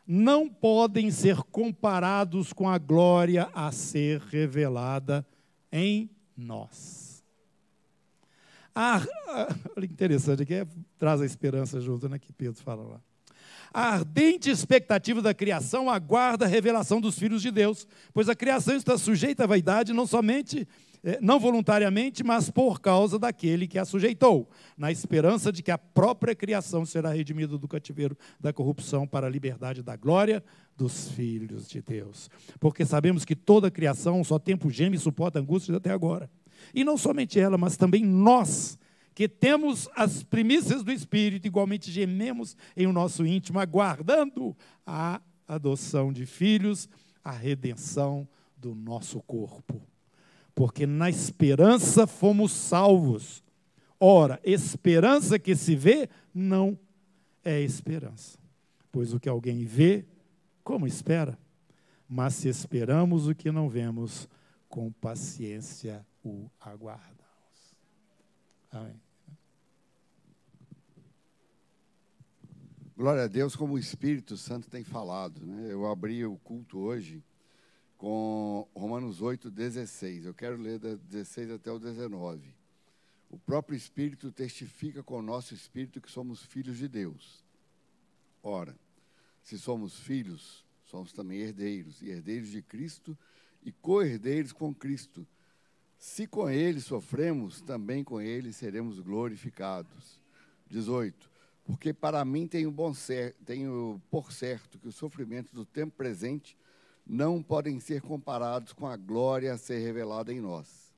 não 0.05 0.49
podem 0.49 1.11
ser 1.11 1.37
comparados 1.43 2.51
com 2.51 2.67
a 2.67 2.79
glória 2.79 3.49
a 3.53 3.71
ser 3.71 4.19
revelada 4.21 5.25
em 5.71 6.09
nós. 6.35 7.23
Ah, 8.73 9.01
interessante, 9.77 10.41
aqui 10.41 10.55
é, 10.55 10.67
traz 10.97 11.21
a 11.21 11.25
esperança 11.25 11.79
junto, 11.79 12.09
né, 12.09 12.17
que 12.17 12.33
Pedro 12.33 12.61
fala 12.61 12.83
lá. 12.83 13.08
A 13.73 13.93
ardente 13.93 14.49
expectativa 14.49 15.21
da 15.21 15.33
criação 15.33 15.89
aguarda 15.89 16.45
a 16.45 16.47
revelação 16.47 16.99
dos 16.99 17.17
filhos 17.17 17.41
de 17.41 17.51
Deus, 17.51 17.87
pois 18.13 18.29
a 18.29 18.35
criação 18.35 18.75
está 18.75 18.97
sujeita 18.97 19.43
à 19.43 19.47
vaidade 19.47 19.93
não 19.93 20.07
somente 20.07 20.67
eh, 21.03 21.17
não 21.21 21.39
voluntariamente, 21.39 22.23
mas 22.23 22.49
por 22.49 22.81
causa 22.81 23.17
daquele 23.17 23.67
que 23.67 23.79
a 23.79 23.85
sujeitou, 23.85 24.49
na 24.77 24.91
esperança 24.91 25.51
de 25.51 25.63
que 25.63 25.71
a 25.71 25.77
própria 25.77 26.35
criação 26.35 26.85
será 26.85 27.11
redimida 27.11 27.57
do 27.57 27.67
cativeiro 27.67 28.17
da 28.39 28.51
corrupção 28.51 29.07
para 29.07 29.27
a 29.27 29.29
liberdade 29.29 29.81
da 29.81 29.95
glória 29.95 30.43
dos 30.75 31.09
filhos 31.09 31.69
de 31.69 31.81
Deus. 31.81 32.29
Porque 32.59 32.85
sabemos 32.85 33.23
que 33.23 33.35
toda 33.35 33.67
a 33.67 33.71
criação 33.71 34.23
só 34.23 34.37
tempo 34.37 34.69
geme 34.69 34.97
e 34.97 34.99
suporta 34.99 35.39
angústias 35.39 35.77
até 35.77 35.91
agora. 35.91 36.29
E 36.73 36.83
não 36.83 36.97
somente 36.97 37.39
ela, 37.39 37.57
mas 37.57 37.77
também 37.77 38.03
nós, 38.03 38.77
que 39.19 39.27
temos 39.27 39.89
as 39.97 40.23
primícias 40.23 40.81
do 40.81 40.93
Espírito, 40.93 41.45
igualmente 41.45 41.91
gememos 41.91 42.55
em 42.73 42.87
o 42.87 42.93
nosso 42.93 43.25
íntimo, 43.25 43.59
aguardando 43.59 44.55
a 44.87 45.21
adoção 45.45 46.13
de 46.13 46.25
filhos, 46.25 46.87
a 47.21 47.31
redenção 47.31 48.25
do 48.55 48.73
nosso 48.73 49.21
corpo. 49.23 49.81
Porque 50.55 50.87
na 50.87 51.09
esperança 51.09 52.07
fomos 52.07 52.53
salvos. 52.53 53.43
Ora, 53.99 54.39
esperança 54.41 55.37
que 55.37 55.53
se 55.53 55.75
vê 55.75 56.07
não 56.33 56.79
é 57.43 57.59
esperança. 57.59 58.39
Pois 58.89 59.13
o 59.13 59.19
que 59.19 59.27
alguém 59.27 59.65
vê, 59.65 60.05
como 60.63 60.87
espera? 60.87 61.37
Mas 62.07 62.35
se 62.35 62.47
esperamos 62.47 63.27
o 63.27 63.35
que 63.35 63.51
não 63.51 63.67
vemos, 63.67 64.29
com 64.69 64.89
paciência 64.93 66.07
o 66.23 66.49
aguardamos. 66.61 67.19
Amém. 68.71 69.08
Glória 72.99 73.23
a 73.23 73.27
Deus, 73.27 73.55
como 73.55 73.75
o 73.75 73.79
Espírito 73.79 74.35
Santo 74.35 74.69
tem 74.69 74.83
falado. 74.83 75.39
Né? 75.45 75.71
Eu 75.71 75.89
abri 75.89 76.25
o 76.25 76.35
culto 76.35 76.79
hoje 76.79 77.23
com 77.97 78.67
Romanos 78.75 79.21
8, 79.21 79.49
16. 79.49 80.25
Eu 80.25 80.33
quero 80.33 80.57
ler 80.57 80.79
da 80.79 80.95
16 80.95 81.51
até 81.51 81.71
o 81.71 81.79
19. 81.79 82.53
O 83.29 83.39
próprio 83.39 83.77
Espírito 83.77 84.33
testifica 84.33 85.01
com 85.01 85.17
o 85.17 85.21
nosso 85.21 85.53
Espírito 85.53 86.01
que 86.01 86.11
somos 86.11 86.43
filhos 86.43 86.77
de 86.77 86.89
Deus. 86.89 87.41
Ora, 88.43 88.75
se 89.41 89.57
somos 89.57 89.97
filhos, 89.97 90.65
somos 90.83 91.13
também 91.13 91.39
herdeiros, 91.39 92.01
e 92.01 92.09
herdeiros 92.09 92.49
de 92.49 92.61
Cristo 92.61 93.17
e 93.63 93.71
co-herdeiros 93.71 94.51
com 94.51 94.75
Cristo. 94.75 95.25
Se 95.97 96.27
com 96.27 96.49
Ele 96.49 96.81
sofremos, 96.81 97.61
também 97.61 98.03
com 98.03 98.19
Ele 98.19 98.51
seremos 98.51 98.99
glorificados. 98.99 100.19
18 100.67 101.28
porque 101.69 101.93
para 101.93 102.25
mim 102.25 102.47
tenho, 102.47 102.71
bom 102.71 102.95
cer 102.95 103.35
tenho 103.45 104.01
por 104.09 104.31
certo 104.31 104.79
que 104.79 104.87
os 104.87 104.95
sofrimentos 104.95 105.53
do 105.53 105.63
tempo 105.63 105.95
presente 105.95 106.57
não 107.05 107.43
podem 107.43 107.79
ser 107.79 108.01
comparados 108.01 108.73
com 108.73 108.87
a 108.87 108.97
glória 108.97 109.53
a 109.53 109.57
ser 109.57 109.77
revelada 109.77 110.33
em 110.33 110.41
nós. 110.41 110.91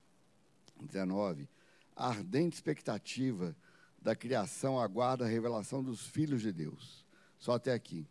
19. 0.79 1.45
A 1.93 2.07
ardente 2.07 2.55
expectativa 2.55 3.53
da 4.01 4.15
criação 4.15 4.79
aguarda 4.79 5.25
a 5.25 5.27
revelação 5.27 5.83
dos 5.83 6.07
filhos 6.07 6.41
de 6.41 6.53
Deus. 6.53 7.05
Só 7.37 7.55
até 7.55 7.73
aqui. 7.73 8.07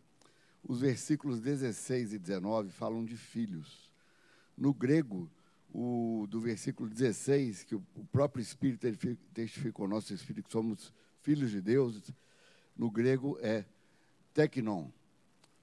Os 0.63 0.83
versículos 0.83 1.41
16 1.41 2.13
e 2.13 2.19
19 2.19 2.71
falam 2.71 3.07
de 3.07 3.17
filhos. 3.17 3.91
No 4.55 4.75
grego, 4.75 5.31
o, 5.73 6.27
do 6.29 6.39
versículo 6.39 6.91
16, 6.91 7.65
que 7.65 7.75
o, 7.75 7.83
o 7.97 8.05
próprio 8.13 8.43
Espírito 8.43 8.87
testificou, 9.33 9.89
nosso 9.89 10.13
Espírito, 10.13 10.45
que 10.45 10.53
somos 10.53 10.93
filhos 11.23 11.51
de 11.51 11.63
Deus, 11.63 12.13
no 12.81 12.91
grego 12.91 13.39
é 13.43 13.67
teknon. 14.33 14.89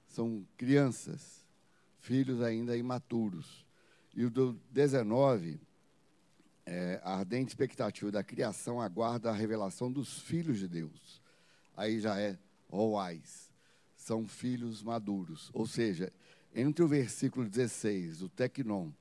São 0.06 0.46
crianças, 0.56 1.44
filhos 1.98 2.40
ainda 2.40 2.76
imaturos. 2.76 3.66
E 4.14 4.24
o 4.24 4.30
do 4.30 4.52
19, 4.70 5.60
é, 6.64 7.00
a 7.02 7.16
ardente 7.16 7.48
expectativa 7.48 8.12
da 8.12 8.22
criação 8.22 8.80
aguarda 8.80 9.30
a 9.30 9.34
revelação 9.34 9.90
dos 9.90 10.20
filhos 10.20 10.60
de 10.60 10.68
Deus. 10.68 11.20
Aí 11.76 11.98
já 11.98 12.20
é 12.20 12.38
roais, 12.70 13.50
são 13.96 14.24
filhos 14.24 14.80
maduros. 14.80 15.50
Ou 15.52 15.66
seja, 15.66 16.12
entre 16.54 16.84
o 16.84 16.88
versículo 16.88 17.48
16, 17.48 18.22
o 18.22 18.28
teknon, 18.28 18.92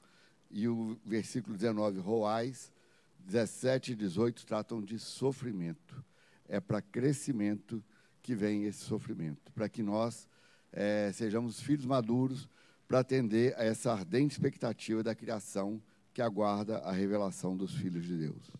e 0.49 0.67
o 0.67 0.97
versículo 1.05 1.55
19, 1.55 1.99
roais, 1.99 2.71
17 3.19 3.91
e 3.91 3.95
18 3.95 4.43
tratam 4.43 4.81
de 4.81 4.97
sofrimento. 4.97 6.03
É 6.49 6.59
para 6.59 6.81
crescimento 6.81 7.83
que 8.27 8.35
vem 8.35 8.65
esse 8.65 8.83
sofrimento, 8.83 9.49
para 9.53 9.69
que 9.69 9.81
nós 9.81 10.27
é, 10.73 11.09
sejamos 11.13 11.61
filhos 11.61 11.85
maduros, 11.85 12.49
para 12.85 12.99
atender 12.99 13.55
a 13.57 13.63
essa 13.63 13.89
ardente 13.93 14.33
expectativa 14.33 15.01
da 15.01 15.15
criação 15.15 15.81
que 16.13 16.21
aguarda 16.21 16.79
a 16.79 16.91
revelação 16.91 17.55
dos 17.55 17.73
filhos 17.73 18.03
de 18.03 18.17
Deus. 18.17 18.51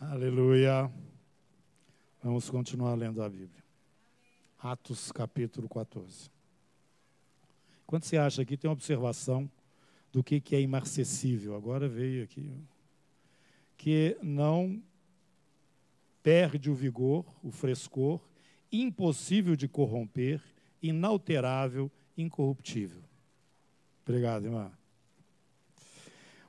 Aleluia. 0.00 0.90
Vamos 2.20 2.50
continuar 2.50 2.96
lendo 2.96 3.22
a 3.22 3.28
Bíblia. 3.28 3.62
Atos 4.58 5.12
capítulo 5.12 5.68
14. 5.68 6.32
Quando 7.86 8.02
você 8.02 8.16
acha 8.16 8.42
aqui, 8.42 8.56
tem 8.56 8.68
uma 8.68 8.74
observação 8.74 9.48
do 10.10 10.24
que, 10.24 10.40
que 10.40 10.56
é 10.56 10.60
imarcessível. 10.60 11.54
Agora 11.54 11.88
veio 11.88 12.24
aqui. 12.24 12.52
Que 13.76 14.18
não 14.20 14.82
perde 16.22 16.70
o 16.70 16.74
vigor, 16.74 17.24
o 17.42 17.50
frescor, 17.50 18.20
impossível 18.70 19.56
de 19.56 19.66
corromper, 19.66 20.40
inalterável, 20.82 21.90
incorruptível. 22.16 23.02
Obrigado, 24.06 24.44
irmã. 24.44 24.70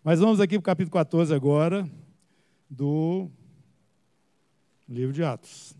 Mas 0.03 0.19
vamos 0.19 0.39
aqui 0.39 0.55
para 0.55 0.59
o 0.59 0.63
capítulo 0.63 0.93
14 0.93 1.33
agora, 1.33 1.87
do 2.69 3.29
livro 4.89 5.13
de 5.13 5.23
Atos. 5.23 5.75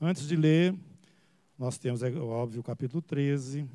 Antes 0.00 0.28
de 0.28 0.36
ler, 0.36 0.74
nós 1.58 1.78
temos, 1.78 2.02
é 2.02 2.10
óbvio, 2.12 2.60
o 2.60 2.64
capítulo 2.64 3.00
13, 3.00 3.66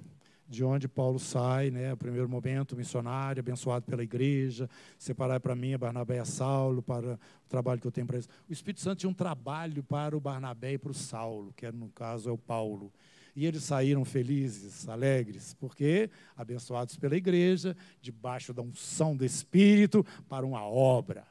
de 0.52 0.66
onde 0.66 0.86
Paulo 0.86 1.18
sai, 1.18 1.72
né, 1.72 1.94
o 1.94 1.98
primeiro 1.98 2.28
momento 2.28 2.76
missionário, 2.76 3.40
abençoado 3.40 3.86
pela 3.86 4.04
igreja, 4.04 4.70
separar 5.00 5.40
para 5.40 5.56
mim, 5.56 5.78
Barnabé 5.78 6.22
e 6.22 6.26
Saulo, 6.26 6.82
para 6.82 7.14
o 7.14 7.50
trabalho 7.50 7.80
que 7.80 7.88
eu 7.88 7.92
tenho 7.92 8.06
para 8.06 8.18
eles. 8.18 8.30
O 8.50 8.52
Espírito 8.52 8.82
Santo 8.82 9.00
tinha 9.00 9.10
um 9.10 9.14
trabalho 9.14 9.82
para 9.82 10.16
o 10.16 10.20
Barnabé 10.20 10.74
e 10.74 10.78
para 10.78 10.92
o 10.92 10.94
Saulo, 10.94 11.54
que 11.56 11.72
no 11.72 11.88
caso 11.90 12.30
é 12.30 12.32
o 12.34 12.38
Paulo. 12.38 12.92
E 13.34 13.46
eles 13.46 13.64
saíram 13.64 14.04
felizes, 14.04 14.90
alegres, 14.90 15.54
porque 15.54 16.10
abençoados 16.36 16.98
pela 16.98 17.16
igreja, 17.16 17.76
debaixo 18.02 18.54
da 18.54 18.62
unção 18.62 19.16
do 19.16 19.24
Espírito, 19.24 20.06
para 20.28 20.46
uma 20.46 20.66
obra. 20.66 21.26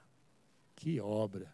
Que 0.75 0.99
obra! 0.99 1.53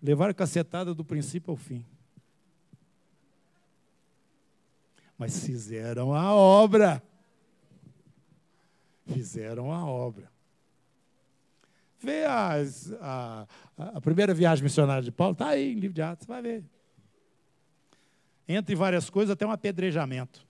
Levaram 0.00 0.32
cacetada 0.32 0.94
do 0.94 1.04
princípio 1.04 1.50
ao 1.50 1.56
fim. 1.56 1.84
Mas 5.22 5.46
fizeram 5.46 6.12
a 6.12 6.34
obra. 6.34 7.00
Fizeram 9.06 9.72
a 9.72 9.86
obra. 9.86 10.28
Vê 12.00 12.24
as, 12.24 12.92
a, 13.00 13.46
a, 13.78 14.00
primeira 14.00 14.34
viagem 14.34 14.64
missionária 14.64 15.04
de 15.04 15.12
Paulo, 15.12 15.34
está 15.34 15.50
aí 15.50 15.74
em 15.74 15.78
livro 15.78 15.94
de 15.94 16.02
Atos, 16.02 16.26
vai 16.26 16.42
ver. 16.42 16.64
Entre 18.48 18.74
várias 18.74 19.08
coisas, 19.08 19.30
até 19.30 19.46
um 19.46 19.52
apedrejamento. 19.52 20.44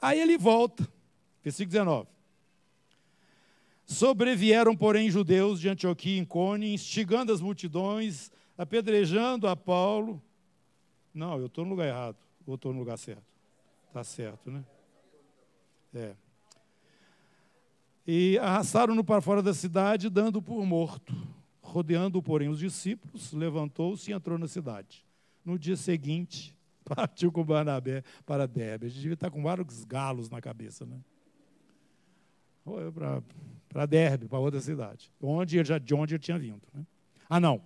Aí 0.00 0.20
ele 0.20 0.38
volta, 0.38 0.88
versículo 1.42 1.72
19. 1.72 2.08
Sobrevieram, 3.86 4.76
porém, 4.76 5.10
judeus 5.10 5.58
de 5.58 5.68
Antioquia 5.68 6.20
e 6.20 6.22
Icônio, 6.22 6.68
instigando 6.68 7.32
as 7.32 7.40
multidões, 7.40 8.30
apedrejando 8.56 9.48
a 9.48 9.56
Paulo. 9.56 10.22
Não, 11.14 11.38
eu 11.38 11.46
estou 11.46 11.64
no 11.64 11.70
lugar 11.70 11.86
errado. 11.86 12.16
Ou 12.46 12.56
estou 12.56 12.72
no 12.72 12.80
lugar 12.80 12.98
certo? 12.98 13.24
Está 13.88 14.02
certo, 14.02 14.50
né? 14.50 14.64
É. 15.94 16.16
E 18.06 18.36
arrastaram-no 18.38 19.04
para 19.04 19.20
fora 19.20 19.40
da 19.40 19.54
cidade, 19.54 20.10
dando 20.10 20.42
por 20.42 20.64
morto. 20.66 21.14
Rodeando, 21.62 22.20
porém, 22.22 22.48
os 22.48 22.58
discípulos, 22.58 23.32
levantou-se 23.32 24.10
e 24.10 24.14
entrou 24.14 24.36
na 24.36 24.48
cidade. 24.48 25.04
No 25.44 25.58
dia 25.58 25.76
seguinte, 25.76 26.54
partiu 26.84 27.32
com 27.32 27.44
Barnabé 27.44 28.02
para 28.26 28.46
Derbe. 28.46 28.86
A 28.86 28.88
gente 28.88 29.00
devia 29.00 29.14
estar 29.14 29.30
com 29.30 29.42
vários 29.42 29.84
galos 29.84 30.28
na 30.28 30.40
cabeça, 30.40 30.84
né? 30.84 30.98
Para 33.68 33.86
Derbe, 33.86 34.26
para 34.26 34.38
outra 34.38 34.60
cidade. 34.60 35.10
Onde 35.20 35.58
ele 35.58 35.64
já, 35.64 35.78
de 35.78 35.94
onde 35.94 36.14
ele 36.14 36.22
tinha 36.22 36.38
vindo. 36.38 36.62
Né? 36.72 36.84
Ah, 37.28 37.40
não. 37.40 37.62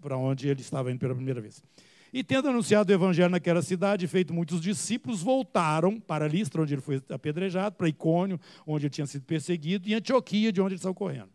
Para 0.00 0.16
onde 0.16 0.48
ele 0.48 0.60
estava 0.60 0.90
indo 0.90 0.98
pela 0.98 1.14
primeira 1.14 1.40
vez. 1.40 1.62
E 2.12 2.24
tendo 2.24 2.48
anunciado 2.48 2.90
o 2.90 2.94
evangelho 2.94 3.30
naquela 3.30 3.62
cidade, 3.62 4.08
feito 4.08 4.34
muitos 4.34 4.60
discípulos, 4.60 5.22
voltaram 5.22 6.00
para 6.00 6.26
Listra, 6.26 6.60
onde 6.62 6.74
ele 6.74 6.80
foi 6.80 7.00
apedrejado, 7.08 7.76
para 7.76 7.88
Icônio, 7.88 8.40
onde 8.66 8.86
ele 8.86 8.90
tinha 8.90 9.06
sido 9.06 9.24
perseguido, 9.24 9.88
e 9.88 9.94
Antioquia, 9.94 10.52
de 10.52 10.60
onde 10.60 10.74
ele 10.74 10.82
saiu 10.82 10.94
correndo. 10.94 11.30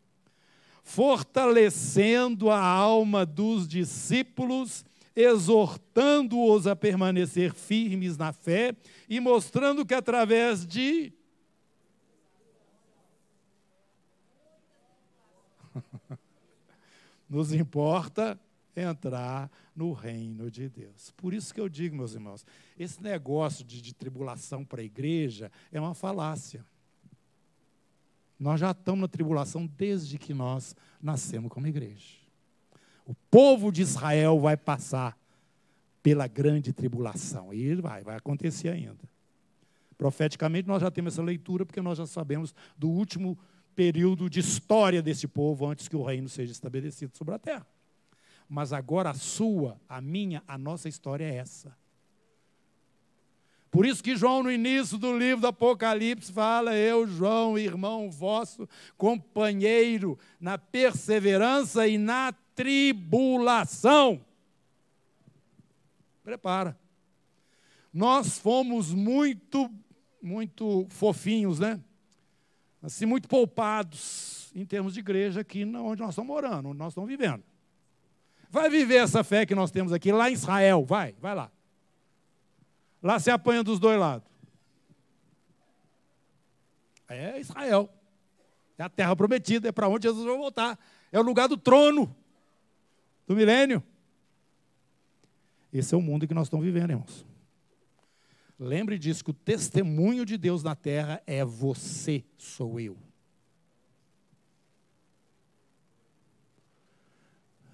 Fortalecendo 0.83 2.49
a 2.49 2.59
alma 2.59 3.25
dos 3.25 3.67
discípulos, 3.67 4.83
exortando-os 5.15 6.67
a 6.67 6.75
permanecer 6.75 7.53
firmes 7.53 8.17
na 8.17 8.33
fé 8.33 8.75
e 9.07 9.21
mostrando 9.21 9.85
que 9.85 9.93
através 9.93 10.67
de 10.67 11.13
nos 17.29 17.53
importa 17.53 18.37
entrar 18.75 19.49
no 19.75 19.93
reino 19.93 20.51
de 20.51 20.69
Deus. 20.69 21.11
Por 21.17 21.33
isso 21.33 21.53
que 21.53 21.59
eu 21.59 21.69
digo, 21.69 21.95
meus 21.95 22.13
irmãos, 22.13 22.45
esse 22.77 23.01
negócio 23.01 23.63
de, 23.63 23.81
de 23.81 23.93
tribulação 23.93 24.65
para 24.65 24.81
a 24.81 24.85
igreja 24.85 25.51
é 25.71 25.79
uma 25.79 25.93
falácia. 25.93 26.65
Nós 28.39 28.59
já 28.59 28.71
estamos 28.71 29.01
na 29.01 29.07
tribulação 29.07 29.65
desde 29.65 30.17
que 30.17 30.33
nós 30.33 30.75
nascemos 31.01 31.51
como 31.51 31.67
igreja. 31.67 32.15
O 33.05 33.13
povo 33.29 33.71
de 33.71 33.81
Israel 33.81 34.39
vai 34.39 34.57
passar 34.57 35.17
pela 36.03 36.27
grande 36.27 36.73
tribulação. 36.73 37.53
E 37.53 37.73
vai, 37.75 38.03
vai 38.03 38.17
acontecer 38.17 38.69
ainda. 38.69 39.09
Profeticamente, 39.97 40.67
nós 40.67 40.81
já 40.81 40.91
temos 40.91 41.13
essa 41.13 41.23
leitura, 41.23 41.65
porque 41.65 41.81
nós 41.81 41.97
já 41.97 42.05
sabemos 42.05 42.53
do 42.77 42.89
último 42.89 43.37
período 43.75 44.29
de 44.29 44.39
história 44.39 45.01
desse 45.01 45.27
povo 45.27 45.65
antes 45.65 45.87
que 45.87 45.95
o 45.95 46.03
reino 46.03 46.29
seja 46.29 46.51
estabelecido 46.51 47.15
sobre 47.15 47.33
a 47.33 47.39
terra. 47.39 47.65
Mas 48.47 48.71
agora 48.71 49.09
a 49.09 49.13
sua, 49.13 49.79
a 49.89 49.99
minha, 49.99 50.43
a 50.47 50.57
nossa 50.57 50.87
história 50.87 51.25
é 51.25 51.35
essa. 51.35 51.75
Por 53.75 53.85
isso 53.85 54.01
que 54.01 54.15
João, 54.15 54.41
no 54.41 54.49
início 54.49 54.97
do 54.97 55.17
livro 55.17 55.41
do 55.41 55.47
Apocalipse, 55.47 56.31
fala: 56.31 56.73
Eu, 56.73 57.05
João, 57.05 57.57
irmão 57.57 58.09
vosso, 58.09 58.69
companheiro 58.97 60.17
na 60.39 60.57
perseverança 60.57 61.85
e 61.85 61.97
na 61.97 62.33
tribulação. 62.55 64.23
Prepara. 66.23 66.79
Nós 67.93 68.39
fomos 68.39 68.93
muito, 68.93 69.69
muito 70.21 70.85
fofinhos, 70.89 71.59
né? 71.59 71.81
Assim, 72.81 73.05
muito 73.05 73.27
poupados 73.27 74.51
em 74.55 74.65
termos 74.65 74.93
de 74.93 75.01
igreja 75.01 75.41
aqui 75.41 75.65
onde 75.65 76.01
nós 76.01 76.11
estamos 76.11 76.27
morando, 76.27 76.69
onde 76.69 76.77
nós 76.77 76.93
estamos 76.93 77.09
vivendo. 77.09 77.43
Vai 78.55 78.69
viver 78.69 78.95
essa 78.95 79.21
fé 79.21 79.45
que 79.45 79.53
nós 79.53 79.69
temos 79.69 79.91
aqui 79.91 80.13
lá 80.13 80.29
em 80.29 80.33
Israel. 80.33 80.85
Vai, 80.85 81.13
vai 81.19 81.35
lá. 81.35 81.51
Lá 83.03 83.19
se 83.19 83.29
apanha 83.29 83.61
dos 83.61 83.79
dois 83.79 83.99
lados. 83.99 84.25
É 87.09 87.37
Israel. 87.37 87.89
É 88.77 88.83
a 88.83 88.87
terra 88.87 89.13
prometida, 89.13 89.67
é 89.67 89.73
para 89.73 89.89
onde 89.89 90.07
Jesus 90.07 90.25
vai 90.25 90.37
voltar. 90.37 90.79
É 91.11 91.19
o 91.19 91.21
lugar 91.21 91.49
do 91.49 91.57
trono 91.57 92.15
do 93.27 93.35
milênio. 93.35 93.83
Esse 95.73 95.93
é 95.93 95.97
o 95.97 96.01
mundo 96.01 96.25
que 96.25 96.33
nós 96.33 96.47
estamos 96.47 96.65
vivendo, 96.65 96.91
irmãos. 96.91 97.25
Lembre 98.57 98.97
disso, 98.97 99.21
que 99.21 99.31
o 99.31 99.33
testemunho 99.33 100.25
de 100.25 100.37
Deus 100.37 100.63
na 100.63 100.77
terra 100.77 101.21
é 101.27 101.43
você, 101.43 102.23
sou 102.37 102.79
eu. 102.79 102.95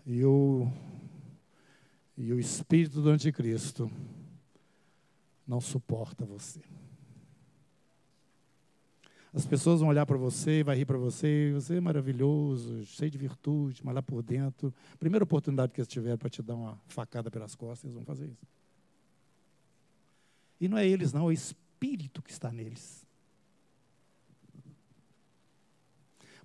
E 0.05 0.23
o, 0.25 0.71
e 2.17 2.33
o 2.33 2.39
espírito 2.39 3.01
do 3.01 3.09
anticristo 3.09 3.91
não 5.47 5.59
suporta 5.59 6.25
você. 6.25 6.61
As 9.33 9.45
pessoas 9.45 9.79
vão 9.79 9.89
olhar 9.89 10.05
para 10.05 10.17
você, 10.17 10.61
vai 10.61 10.75
rir 10.75 10.85
para 10.85 10.97
você, 10.97 11.51
você 11.53 11.77
é 11.77 11.81
maravilhoso, 11.81 12.85
cheio 12.85 13.09
de 13.09 13.17
virtude, 13.17 13.81
mas 13.83 13.95
lá 13.95 14.01
por 14.01 14.21
dentro, 14.21 14.73
primeira 14.99 15.23
oportunidade 15.23 15.71
que 15.71 15.79
eles 15.79 15.87
tiverem 15.87 16.17
para 16.17 16.29
te 16.29 16.41
dar 16.41 16.55
uma 16.55 16.77
facada 16.87 17.31
pelas 17.31 17.55
costas, 17.55 17.85
eles 17.85 17.95
vão 17.95 18.03
fazer 18.03 18.25
isso. 18.25 18.45
E 20.59 20.67
não 20.67 20.77
é 20.77 20.85
eles, 20.85 21.13
não, 21.13 21.21
é 21.21 21.25
o 21.25 21.31
espírito 21.31 22.21
que 22.21 22.29
está 22.29 22.51
neles. 22.51 23.05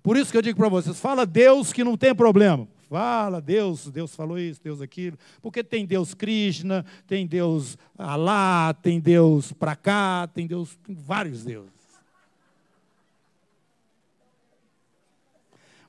Por 0.01 0.15
isso 0.15 0.31
que 0.31 0.37
eu 0.37 0.41
digo 0.41 0.57
para 0.57 0.69
vocês: 0.69 0.97
fala 0.97 1.25
Deus 1.25 1.73
que 1.73 1.83
não 1.83 1.97
tem 1.97 2.15
problema. 2.15 2.67
Fala, 2.89 3.41
Deus, 3.41 3.89
Deus 3.89 4.15
falou 4.15 4.39
isso, 4.39 4.61
Deus 4.63 4.81
aquilo. 4.81 5.17
Porque 5.41 5.63
tem 5.63 5.85
Deus 5.85 6.13
Krishna, 6.13 6.85
tem 7.05 7.27
Deus 7.27 7.77
Alá, 7.97 8.73
tem 8.73 8.99
Deus 8.99 9.51
para 9.51 9.75
cá, 9.75 10.29
tem 10.33 10.47
Deus, 10.47 10.77
tem 10.83 10.95
vários 10.95 11.43
deuses. 11.43 11.71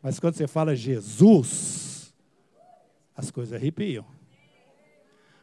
Mas 0.03 0.19
quando 0.19 0.35
você 0.35 0.47
fala 0.47 0.75
Jesus, 0.75 2.13
as 3.17 3.31
coisas 3.31 3.55
arrepiam. 3.55 4.05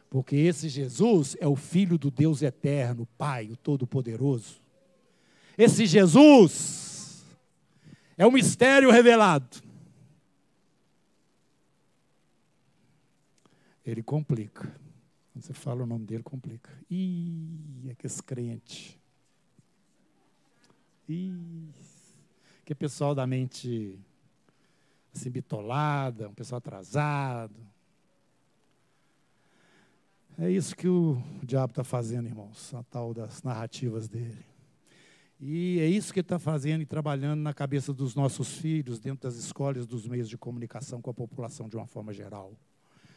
Porque 0.08 0.36
esse 0.36 0.68
Jesus 0.68 1.36
é 1.40 1.46
o 1.46 1.56
Filho 1.56 1.98
do 1.98 2.10
Deus 2.10 2.42
eterno, 2.42 3.06
Pai, 3.18 3.50
o 3.50 3.56
Todo-Poderoso. 3.56 4.60
Esse 5.58 5.86
Jesus 5.86 7.24
é 8.16 8.26
o 8.26 8.32
mistério 8.32 8.90
revelado. 8.90 9.65
Ele 13.86 14.02
complica. 14.02 14.64
Quando 15.32 15.44
você 15.44 15.52
fala 15.52 15.84
o 15.84 15.86
nome 15.86 16.04
dele, 16.04 16.22
complica. 16.22 16.70
Ih, 16.90 17.88
é 17.88 17.94
que 17.94 18.06
esse 18.06 18.22
crente. 18.22 19.00
Ih, 21.08 21.68
que 22.64 22.74
pessoal 22.74 23.14
da 23.14 23.26
mente 23.26 23.96
assim, 25.14 25.30
bitolada, 25.30 26.28
um 26.28 26.34
pessoal 26.34 26.58
atrasado. 26.58 27.54
É 30.38 30.50
isso 30.50 30.76
que 30.76 30.88
o 30.88 31.22
diabo 31.42 31.70
está 31.70 31.84
fazendo, 31.84 32.26
irmãos, 32.26 32.74
a 32.74 32.82
tal 32.82 33.14
das 33.14 33.42
narrativas 33.42 34.08
dele. 34.08 34.44
E 35.40 35.78
é 35.80 35.86
isso 35.86 36.12
que 36.12 36.20
ele 36.20 36.24
está 36.24 36.38
fazendo 36.38 36.82
e 36.82 36.86
trabalhando 36.86 37.40
na 37.40 37.54
cabeça 37.54 37.92
dos 37.92 38.14
nossos 38.14 38.58
filhos, 38.58 38.98
dentro 38.98 39.28
das 39.28 39.36
escolas, 39.36 39.86
dos 39.86 40.06
meios 40.06 40.28
de 40.28 40.36
comunicação 40.36 41.00
com 41.00 41.10
a 41.10 41.14
população 41.14 41.68
de 41.68 41.76
uma 41.76 41.86
forma 41.86 42.12
geral. 42.12 42.52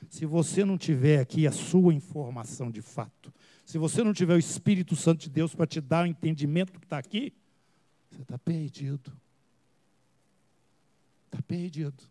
Se 0.08 0.26
você 0.26 0.64
não 0.64 0.78
tiver 0.78 1.20
aqui 1.20 1.45
a 1.45 1.52
sua 1.52 1.93
informação 1.93 2.72
de 2.72 2.82
fato, 2.82 3.34
se 3.66 3.78
você 3.78 4.04
não 4.04 4.14
tiver 4.14 4.36
o 4.36 4.39
Espírito 4.39 4.95
Santo 4.95 5.22
de 5.22 5.30
Deus 5.30 5.54
para 5.54 5.68
te 5.68 5.82
dar 5.82 6.04
o 6.04 6.08
entendimento 6.08 6.72
que 6.72 6.86
está 6.86 6.97
aqui, 6.97 7.34
você 8.10 8.22
está 8.22 8.38
perdido. 8.38 9.12
Está 11.26 11.41
perdido. 11.41 12.04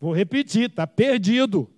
Vou 0.00 0.12
repetir, 0.12 0.70
está 0.70 0.86
perdido. 0.86 1.68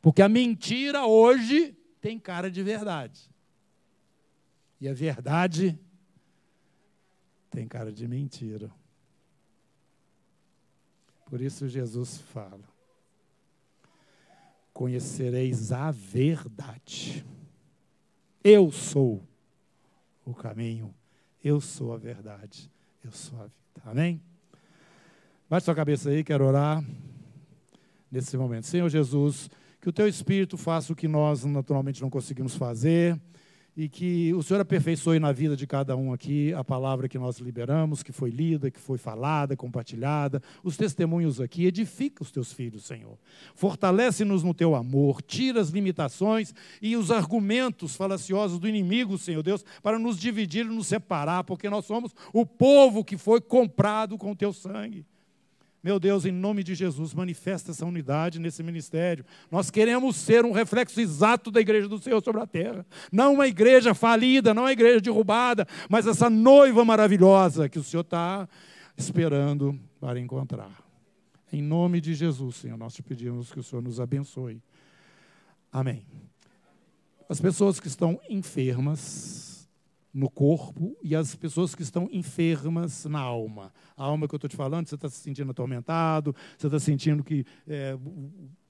Porque 0.00 0.22
a 0.22 0.28
mentira 0.28 1.06
hoje 1.06 1.72
tem 2.00 2.18
cara 2.18 2.50
de 2.50 2.62
verdade. 2.62 3.30
E 4.80 4.88
a 4.88 4.92
verdade 4.92 5.78
tem 7.50 7.66
cara 7.66 7.90
de 7.90 8.06
mentira. 8.06 8.70
Por 11.34 11.42
isso 11.42 11.66
Jesus 11.66 12.18
fala: 12.32 12.62
Conhecereis 14.72 15.72
a 15.72 15.90
verdade. 15.90 17.26
Eu 18.44 18.70
sou 18.70 19.20
o 20.24 20.32
caminho, 20.32 20.94
eu 21.42 21.60
sou 21.60 21.92
a 21.92 21.96
verdade, 21.96 22.70
eu 23.02 23.10
sou 23.10 23.36
a 23.40 23.46
vida. 23.46 23.82
Amém? 23.84 24.22
Bate 25.50 25.64
sua 25.64 25.74
cabeça 25.74 26.08
aí, 26.10 26.22
quero 26.22 26.46
orar 26.46 26.84
nesse 28.12 28.36
momento. 28.36 28.68
Senhor 28.68 28.88
Jesus, 28.88 29.50
que 29.80 29.88
o 29.88 29.92
teu 29.92 30.06
Espírito 30.06 30.56
faça 30.56 30.92
o 30.92 30.96
que 30.96 31.08
nós 31.08 31.44
naturalmente 31.44 32.00
não 32.00 32.10
conseguimos 32.10 32.54
fazer 32.54 33.20
e 33.76 33.88
que 33.88 34.32
o 34.34 34.42
Senhor 34.42 34.60
aperfeiçoe 34.60 35.18
na 35.18 35.32
vida 35.32 35.56
de 35.56 35.66
cada 35.66 35.96
um 35.96 36.12
aqui 36.12 36.52
a 36.54 36.62
palavra 36.62 37.08
que 37.08 37.18
nós 37.18 37.38
liberamos, 37.38 38.02
que 38.02 38.12
foi 38.12 38.30
lida, 38.30 38.70
que 38.70 38.78
foi 38.78 38.98
falada, 38.98 39.56
compartilhada, 39.56 40.40
os 40.62 40.76
testemunhos 40.76 41.40
aqui. 41.40 41.66
Edifica 41.66 42.22
os 42.22 42.30
teus 42.30 42.52
filhos, 42.52 42.84
Senhor. 42.84 43.18
Fortalece-nos 43.54 44.42
no 44.42 44.54
teu 44.54 44.74
amor, 44.74 45.20
tira 45.22 45.60
as 45.60 45.70
limitações 45.70 46.54
e 46.80 46.96
os 46.96 47.10
argumentos 47.10 47.96
falaciosos 47.96 48.58
do 48.58 48.68
inimigo, 48.68 49.18
Senhor 49.18 49.42
Deus, 49.42 49.64
para 49.82 49.98
nos 49.98 50.18
dividir 50.18 50.66
e 50.66 50.68
nos 50.68 50.86
separar, 50.86 51.42
porque 51.42 51.68
nós 51.68 51.84
somos 51.84 52.14
o 52.32 52.46
povo 52.46 53.04
que 53.04 53.16
foi 53.16 53.40
comprado 53.40 54.16
com 54.16 54.30
o 54.30 54.36
teu 54.36 54.52
sangue. 54.52 55.04
Meu 55.84 56.00
Deus, 56.00 56.24
em 56.24 56.32
nome 56.32 56.64
de 56.64 56.74
Jesus, 56.74 57.12
manifesta 57.12 57.70
essa 57.70 57.84
unidade 57.84 58.38
nesse 58.38 58.62
ministério. 58.62 59.22
Nós 59.50 59.70
queremos 59.70 60.16
ser 60.16 60.42
um 60.42 60.50
reflexo 60.50 60.98
exato 60.98 61.50
da 61.50 61.60
igreja 61.60 61.86
do 61.86 61.98
Senhor 61.98 62.24
sobre 62.24 62.40
a 62.40 62.46
terra. 62.46 62.86
Não 63.12 63.34
uma 63.34 63.46
igreja 63.46 63.92
falida, 63.92 64.54
não 64.54 64.62
uma 64.62 64.72
igreja 64.72 64.98
derrubada, 64.98 65.68
mas 65.90 66.06
essa 66.06 66.30
noiva 66.30 66.86
maravilhosa 66.86 67.68
que 67.68 67.78
o 67.78 67.84
Senhor 67.84 68.00
está 68.00 68.48
esperando 68.96 69.78
para 70.00 70.18
encontrar. 70.18 70.72
Em 71.52 71.60
nome 71.60 72.00
de 72.00 72.14
Jesus, 72.14 72.56
Senhor, 72.56 72.78
nós 72.78 72.94
te 72.94 73.02
pedimos 73.02 73.52
que 73.52 73.60
o 73.60 73.62
Senhor 73.62 73.82
nos 73.82 74.00
abençoe. 74.00 74.62
Amém. 75.70 76.06
As 77.28 77.42
pessoas 77.42 77.78
que 77.78 77.88
estão 77.88 78.18
enfermas, 78.30 79.53
no 80.14 80.30
corpo 80.30 80.96
e 81.02 81.16
as 81.16 81.34
pessoas 81.34 81.74
que 81.74 81.82
estão 81.82 82.08
enfermas 82.12 83.04
na 83.06 83.18
alma. 83.18 83.74
A 83.96 84.04
alma 84.04 84.28
que 84.28 84.34
eu 84.34 84.36
estou 84.36 84.48
te 84.48 84.54
falando, 84.54 84.88
você 84.88 84.94
está 84.94 85.08
se 85.08 85.16
sentindo 85.16 85.50
atormentado, 85.50 86.34
você 86.56 86.68
está 86.68 86.78
sentindo 86.78 87.24
que 87.24 87.44
é, 87.66 87.98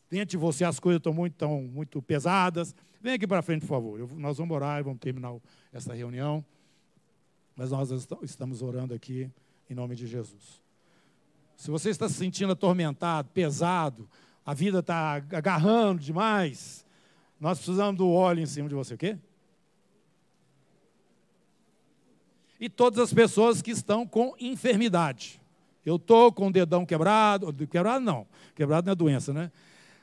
dentro 0.09 0.31
de 0.31 0.37
você 0.39 0.65
as 0.65 0.81
coisas 0.81 1.01
estão 1.01 1.13
muito, 1.13 1.35
tão, 1.35 1.63
muito 1.63 2.01
pesadas. 2.01 2.75
Vem 2.99 3.13
aqui 3.13 3.27
para 3.27 3.43
frente, 3.43 3.61
por 3.61 3.69
favor. 3.69 4.01
Eu, 4.01 4.09
nós 4.17 4.39
vamos 4.39 4.57
orar 4.57 4.81
e 4.81 4.83
vamos 4.83 4.99
terminar 4.99 5.37
essa 5.71 5.93
reunião. 5.93 6.43
Mas 7.55 7.71
nós 7.71 7.91
estamos 8.23 8.63
orando 8.63 8.95
aqui 8.95 9.31
em 9.69 9.75
nome 9.75 9.95
de 9.95 10.07
Jesus. 10.07 10.63
Se 11.59 11.71
você 11.71 11.91
está 11.91 12.09
se 12.09 12.15
sentindo 12.15 12.55
atormentado, 12.55 13.29
pesado, 13.29 14.09
a 14.47 14.55
vida 14.55 14.79
está 14.79 15.15
agarrando 15.15 16.01
demais, 16.01 16.87
nós 17.39 17.59
precisamos 17.59 17.99
do 17.99 18.09
óleo 18.09 18.41
em 18.41 18.47
cima 18.47 18.69
de 18.69 18.75
você. 18.75 18.95
O 18.95 18.99
quê? 18.99 19.19
E 22.65 22.69
todas 22.71 22.99
as 22.99 23.13
pessoas 23.13 23.61
que 23.61 23.71
estão 23.71 24.07
com 24.07 24.35
enfermidade. 24.41 25.39
Eu 25.85 25.97
estou 25.97 26.33
com 26.33 26.47
o 26.47 26.51
dedão 26.51 26.87
quebrado, 26.87 27.53
quebrado 27.67 28.03
não, 28.03 28.27
quebrado 28.55 28.87
não 28.87 28.93
é 28.93 28.97
doença, 28.97 29.35
né? 29.35 29.53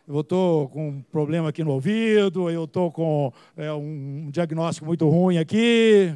Eu 0.07 0.22
estou 0.22 0.70
com 0.70 0.89
um 0.89 1.01
problema 1.01 1.49
aqui 1.49 1.64
no 1.64 1.72
ouvido, 1.72 2.51
eu 2.51 2.66
estou 2.66 2.91
com 2.91 3.34
é, 3.57 3.74
um 3.74 4.30
diagnóstico 4.30 4.86
muito 4.86 5.09
ruim 5.09 5.39
aqui. 5.39 6.16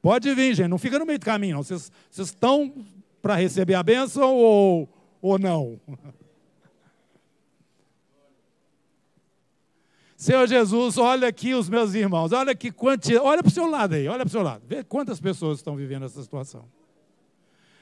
Pode 0.00 0.32
vir, 0.32 0.54
gente, 0.54 0.68
não 0.68 0.78
fica 0.78 0.96
no 0.96 1.06
meio 1.06 1.18
do 1.18 1.24
caminho, 1.24 1.56
não. 1.56 1.62
Vocês, 1.64 1.90
vocês 2.08 2.28
estão 2.28 2.72
para 3.20 3.34
receber 3.34 3.74
a 3.74 3.82
bênção 3.82 4.32
ou, 4.32 4.88
ou 5.20 5.40
não? 5.40 5.80
Senhor 10.24 10.48
Jesus, 10.48 10.96
olha 10.96 11.28
aqui 11.28 11.52
os 11.52 11.68
meus 11.68 11.92
irmãos, 11.92 12.32
olha 12.32 12.54
que 12.54 12.72
quanti... 12.72 13.14
olha 13.14 13.42
para 13.42 13.50
o 13.50 13.52
seu 13.52 13.66
lado 13.66 13.94
aí, 13.94 14.08
olha 14.08 14.20
para 14.20 14.28
o 14.28 14.30
seu 14.30 14.42
lado, 14.42 14.62
vê 14.66 14.82
quantas 14.82 15.20
pessoas 15.20 15.58
estão 15.58 15.76
vivendo 15.76 16.06
essa 16.06 16.22
situação. 16.22 16.64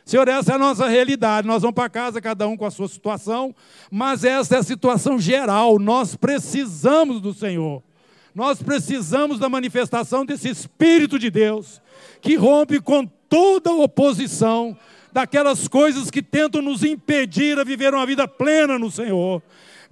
Senhor, 0.04 0.26
essa 0.26 0.50
é 0.50 0.54
a 0.56 0.58
nossa 0.58 0.88
realidade. 0.88 1.46
Nós 1.46 1.62
vamos 1.62 1.76
para 1.76 1.88
casa, 1.88 2.20
cada 2.20 2.48
um 2.48 2.56
com 2.56 2.66
a 2.66 2.70
sua 2.72 2.88
situação, 2.88 3.54
mas 3.92 4.24
essa 4.24 4.56
é 4.56 4.58
a 4.58 4.62
situação 4.64 5.20
geral. 5.20 5.78
Nós 5.78 6.16
precisamos 6.16 7.20
do 7.20 7.32
Senhor. 7.32 7.80
Nós 8.34 8.60
precisamos 8.60 9.38
da 9.38 9.48
manifestação 9.48 10.26
desse 10.26 10.48
Espírito 10.48 11.20
de 11.20 11.30
Deus, 11.30 11.80
que 12.20 12.34
rompe 12.34 12.80
com 12.80 13.06
toda 13.28 13.72
oposição 13.72 14.76
daquelas 15.12 15.68
coisas 15.68 16.10
que 16.10 16.20
tentam 16.20 16.60
nos 16.60 16.82
impedir 16.82 17.56
a 17.60 17.62
viver 17.62 17.94
uma 17.94 18.04
vida 18.04 18.26
plena 18.26 18.80
no 18.80 18.90
Senhor. 18.90 19.40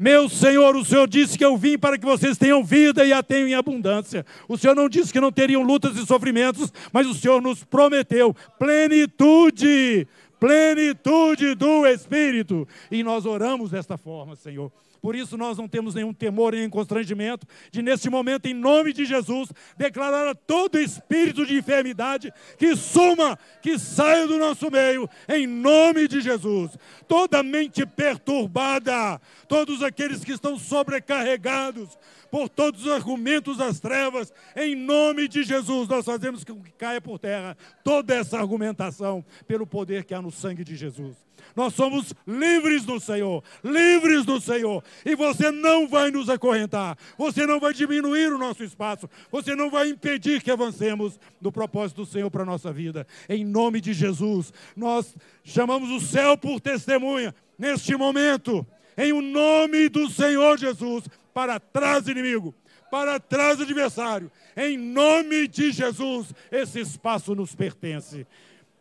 Meu 0.00 0.30
Senhor, 0.30 0.74
o 0.76 0.82
Senhor 0.82 1.06
disse 1.06 1.36
que 1.36 1.44
eu 1.44 1.58
vim 1.58 1.76
para 1.76 1.98
que 1.98 2.06
vocês 2.06 2.38
tenham 2.38 2.64
vida 2.64 3.04
e 3.04 3.12
a 3.12 3.22
tenham 3.22 3.46
em 3.46 3.54
abundância. 3.54 4.24
O 4.48 4.56
Senhor 4.56 4.74
não 4.74 4.88
disse 4.88 5.12
que 5.12 5.20
não 5.20 5.30
teriam 5.30 5.62
lutas 5.62 5.94
e 5.94 6.06
sofrimentos, 6.06 6.72
mas 6.90 7.06
o 7.06 7.12
Senhor 7.12 7.42
nos 7.42 7.62
prometeu 7.64 8.34
plenitude, 8.58 10.08
plenitude 10.40 11.54
do 11.54 11.86
Espírito. 11.86 12.66
E 12.90 13.02
nós 13.02 13.26
oramos 13.26 13.72
desta 13.72 13.98
forma, 13.98 14.34
Senhor. 14.36 14.72
Por 15.00 15.16
isso 15.16 15.36
nós 15.36 15.56
não 15.56 15.66
temos 15.66 15.94
nenhum 15.94 16.12
temor 16.12 16.52
nem 16.52 16.68
constrangimento 16.68 17.46
de, 17.70 17.80
neste 17.80 18.10
momento, 18.10 18.46
em 18.46 18.54
nome 18.54 18.92
de 18.92 19.04
Jesus, 19.04 19.50
declarar 19.76 20.28
a 20.28 20.34
todo 20.34 20.78
espírito 20.78 21.46
de 21.46 21.56
enfermidade 21.56 22.32
que 22.58 22.76
suma, 22.76 23.38
que 23.62 23.78
saia 23.78 24.26
do 24.26 24.38
nosso 24.38 24.70
meio, 24.70 25.08
em 25.28 25.46
nome 25.46 26.06
de 26.06 26.20
Jesus. 26.20 26.72
Toda 27.08 27.42
mente 27.42 27.86
perturbada, 27.86 29.20
todos 29.48 29.82
aqueles 29.82 30.22
que 30.22 30.32
estão 30.32 30.58
sobrecarregados, 30.58 31.98
por 32.30 32.48
todos 32.48 32.86
os 32.86 32.92
argumentos 32.92 33.56
das 33.56 33.80
trevas, 33.80 34.32
em 34.54 34.76
nome 34.76 35.26
de 35.26 35.42
Jesus, 35.42 35.88
nós 35.88 36.04
fazemos 36.04 36.44
com 36.44 36.62
que 36.62 36.70
caia 36.72 37.00
por 37.00 37.18
terra 37.18 37.56
toda 37.82 38.14
essa 38.14 38.38
argumentação 38.38 39.24
pelo 39.48 39.66
poder 39.66 40.04
que 40.04 40.14
há 40.14 40.22
no 40.22 40.30
sangue 40.30 40.62
de 40.62 40.76
Jesus. 40.76 41.16
Nós 41.54 41.74
somos 41.74 42.14
livres 42.26 42.84
do 42.84 43.00
Senhor, 43.00 43.42
livres 43.62 44.24
do 44.24 44.40
Senhor. 44.40 44.82
E 45.04 45.14
você 45.14 45.50
não 45.50 45.88
vai 45.88 46.10
nos 46.10 46.28
acorrentar, 46.28 46.96
você 47.16 47.46
não 47.46 47.60
vai 47.60 47.72
diminuir 47.72 48.32
o 48.32 48.38
nosso 48.38 48.62
espaço, 48.62 49.08
você 49.30 49.54
não 49.54 49.70
vai 49.70 49.88
impedir 49.88 50.42
que 50.42 50.50
avancemos 50.50 51.18
no 51.40 51.52
propósito 51.52 52.02
do 52.02 52.06
Senhor 52.06 52.30
para 52.30 52.42
a 52.42 52.46
nossa 52.46 52.72
vida. 52.72 53.06
Em 53.28 53.44
nome 53.44 53.80
de 53.80 53.92
Jesus, 53.92 54.52
nós 54.76 55.14
chamamos 55.44 55.90
o 55.90 56.04
céu 56.04 56.36
por 56.36 56.60
testemunha 56.60 57.34
neste 57.58 57.94
momento, 57.96 58.66
em 58.96 59.12
o 59.12 59.20
nome 59.20 59.88
do 59.88 60.08
Senhor 60.10 60.58
Jesus, 60.58 61.04
para 61.32 61.60
trás 61.60 62.08
inimigo, 62.08 62.54
para 62.90 63.20
trás 63.20 63.60
adversário. 63.60 64.30
Em 64.56 64.76
nome 64.76 65.46
de 65.46 65.70
Jesus, 65.70 66.34
esse 66.50 66.80
espaço 66.80 67.34
nos 67.34 67.54
pertence. 67.54 68.26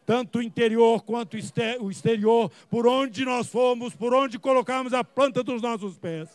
Tanto 0.10 0.39
o 0.39 0.41
interior 0.41 1.03
quanto 1.03 1.38
o 1.82 1.91
exterior, 1.91 2.51
por 2.68 2.88
onde 2.88 3.24
nós 3.24 3.45
fomos, 3.47 3.93
por 3.93 4.12
onde 4.12 4.39
colocamos 4.39 4.91
a 4.91 5.03
planta 5.03 5.43
dos 5.43 5.62
nossos 5.62 5.99
pés. 5.99 6.28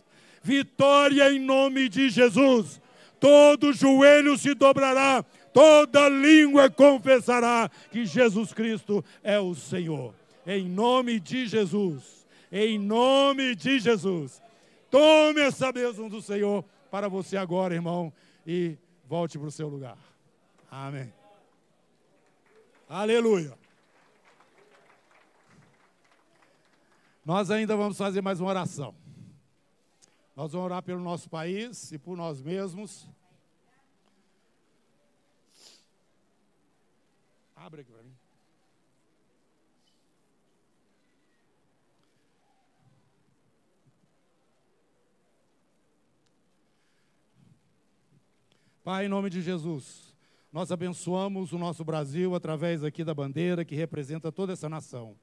Vitória 0.44 1.28
em 1.32 1.40
nome 1.40 1.88
de 1.88 2.08
Jesus. 2.08 2.80
Todo 3.18 3.72
joelho 3.72 4.38
se 4.38 4.54
dobrará, 4.54 5.24
toda 5.52 6.08
língua 6.08 6.70
confessará 6.70 7.68
que 7.90 8.06
Jesus 8.06 8.52
Cristo 8.52 9.04
é 9.24 9.40
o 9.40 9.56
Senhor. 9.56 10.14
Em 10.46 10.68
nome 10.68 11.18
de 11.18 11.48
Jesus. 11.48 12.24
Em 12.52 12.78
nome 12.78 13.56
de 13.56 13.80
Jesus. 13.80 14.40
Tome 14.88 15.40
essa 15.40 15.72
bênção 15.72 16.08
do 16.08 16.22
Senhor 16.22 16.64
para 16.92 17.08
você 17.08 17.36
agora, 17.36 17.74
irmão, 17.74 18.12
e 18.46 18.76
volte 19.08 19.36
para 19.36 19.48
o 19.48 19.50
seu 19.50 19.66
lugar. 19.66 19.98
Amém. 20.70 21.12
Aleluia. 22.88 23.63
Nós 27.24 27.50
ainda 27.50 27.74
vamos 27.74 27.96
fazer 27.96 28.20
mais 28.20 28.38
uma 28.38 28.50
oração. 28.50 28.94
Nós 30.36 30.52
vamos 30.52 30.66
orar 30.66 30.82
pelo 30.82 31.00
nosso 31.00 31.30
país 31.30 31.90
e 31.90 31.98
por 31.98 32.18
nós 32.18 32.42
mesmos. 32.42 33.08
Abre 37.56 37.80
aqui 37.80 37.90
para 37.90 38.02
mim. 38.02 38.12
Pai, 48.82 49.06
em 49.06 49.08
nome 49.08 49.30
de 49.30 49.40
Jesus, 49.40 50.14
nós 50.52 50.70
abençoamos 50.70 51.54
o 51.54 51.58
nosso 51.58 51.82
Brasil 51.82 52.34
através 52.34 52.84
aqui 52.84 53.02
da 53.02 53.14
bandeira 53.14 53.64
que 53.64 53.74
representa 53.74 54.30
toda 54.30 54.52
essa 54.52 54.68
nação. 54.68 55.16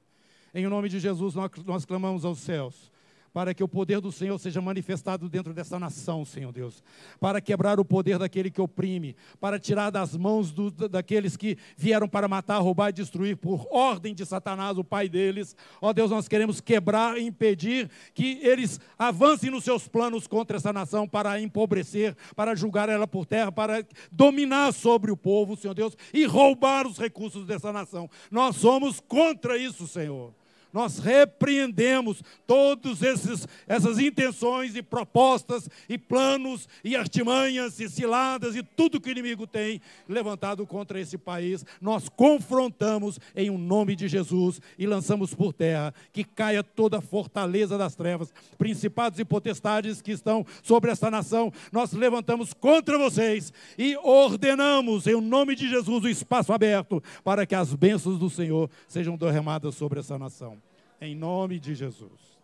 Em 0.54 0.66
nome 0.66 0.88
de 0.88 1.00
Jesus, 1.00 1.34
nós, 1.34 1.50
nós 1.64 1.84
clamamos 1.84 2.24
aos 2.24 2.38
céus 2.38 2.92
para 3.32 3.54
que 3.54 3.64
o 3.64 3.68
poder 3.68 4.00
do 4.00 4.12
Senhor 4.12 4.38
seja 4.38 4.60
manifestado 4.60 5.28
dentro 5.28 5.54
dessa 5.54 5.78
nação, 5.78 6.24
Senhor 6.24 6.52
Deus, 6.52 6.82
para 7.18 7.40
quebrar 7.40 7.80
o 7.80 7.84
poder 7.84 8.18
daquele 8.18 8.50
que 8.50 8.60
oprime, 8.60 9.16
para 9.40 9.58
tirar 9.58 9.90
das 9.90 10.16
mãos 10.16 10.52
do, 10.52 10.70
daqueles 10.70 11.36
que 11.36 11.56
vieram 11.76 12.06
para 12.06 12.28
matar, 12.28 12.58
roubar 12.58 12.90
e 12.90 12.92
destruir 12.92 13.36
por 13.36 13.66
ordem 13.70 14.14
de 14.14 14.26
Satanás, 14.26 14.76
o 14.76 14.84
pai 14.84 15.08
deles. 15.08 15.56
Ó 15.80 15.92
Deus, 15.92 16.10
nós 16.10 16.28
queremos 16.28 16.60
quebrar 16.60 17.16
e 17.16 17.22
impedir 17.22 17.90
que 18.12 18.38
eles 18.42 18.78
avancem 18.98 19.50
nos 19.50 19.64
seus 19.64 19.88
planos 19.88 20.26
contra 20.26 20.58
essa 20.58 20.72
nação 20.72 21.08
para 21.08 21.40
empobrecer, 21.40 22.14
para 22.36 22.54
julgar 22.54 22.88
ela 22.88 23.06
por 23.06 23.24
terra, 23.24 23.50
para 23.50 23.84
dominar 24.10 24.72
sobre 24.72 25.10
o 25.10 25.16
povo, 25.16 25.56
Senhor 25.56 25.74
Deus, 25.74 25.96
e 26.12 26.26
roubar 26.26 26.86
os 26.86 26.98
recursos 26.98 27.46
dessa 27.46 27.72
nação. 27.72 28.10
Nós 28.30 28.56
somos 28.56 29.00
contra 29.00 29.56
isso, 29.56 29.86
Senhor 29.86 30.34
nós 30.72 30.98
repreendemos 30.98 32.22
todas 32.46 33.00
essas 33.02 33.98
intenções 33.98 34.74
e 34.74 34.82
propostas 34.82 35.68
e 35.88 35.98
planos 35.98 36.68
e 36.82 36.96
artimanhas 36.96 37.78
e 37.80 37.88
ciladas 37.88 38.56
e 38.56 38.62
tudo 38.62 39.00
que 39.00 39.08
o 39.08 39.12
inimigo 39.12 39.46
tem 39.46 39.80
levantado 40.08 40.66
contra 40.66 40.98
esse 40.98 41.18
país. 41.18 41.64
Nós 41.80 42.08
confrontamos 42.08 43.18
em 43.36 43.50
um 43.50 43.58
nome 43.58 43.94
de 43.94 44.08
Jesus 44.08 44.60
e 44.78 44.86
lançamos 44.86 45.34
por 45.34 45.52
terra 45.52 45.94
que 46.12 46.24
caia 46.24 46.62
toda 46.62 46.98
a 46.98 47.02
fortaleza 47.02 47.76
das 47.76 47.94
trevas, 47.94 48.32
principados 48.56 49.18
e 49.18 49.24
potestades 49.24 50.00
que 50.00 50.12
estão 50.12 50.46
sobre 50.62 50.90
esta 50.90 51.10
nação. 51.10 51.52
Nós 51.70 51.92
levantamos 51.92 52.52
contra 52.54 52.96
vocês 52.96 53.52
e 53.76 53.96
ordenamos 53.96 55.06
em 55.06 55.14
um 55.14 55.20
nome 55.20 55.54
de 55.54 55.68
Jesus 55.68 56.04
o 56.04 56.08
espaço 56.08 56.52
aberto 56.52 57.02
para 57.24 57.44
que 57.44 57.54
as 57.54 57.74
bênçãos 57.74 58.18
do 58.18 58.30
Senhor 58.30 58.70
sejam 58.86 59.16
derramadas 59.16 59.74
sobre 59.74 60.00
essa 60.00 60.18
nação. 60.18 60.61
Em 61.02 61.16
nome 61.16 61.58
de 61.58 61.74
Jesus. 61.74 62.38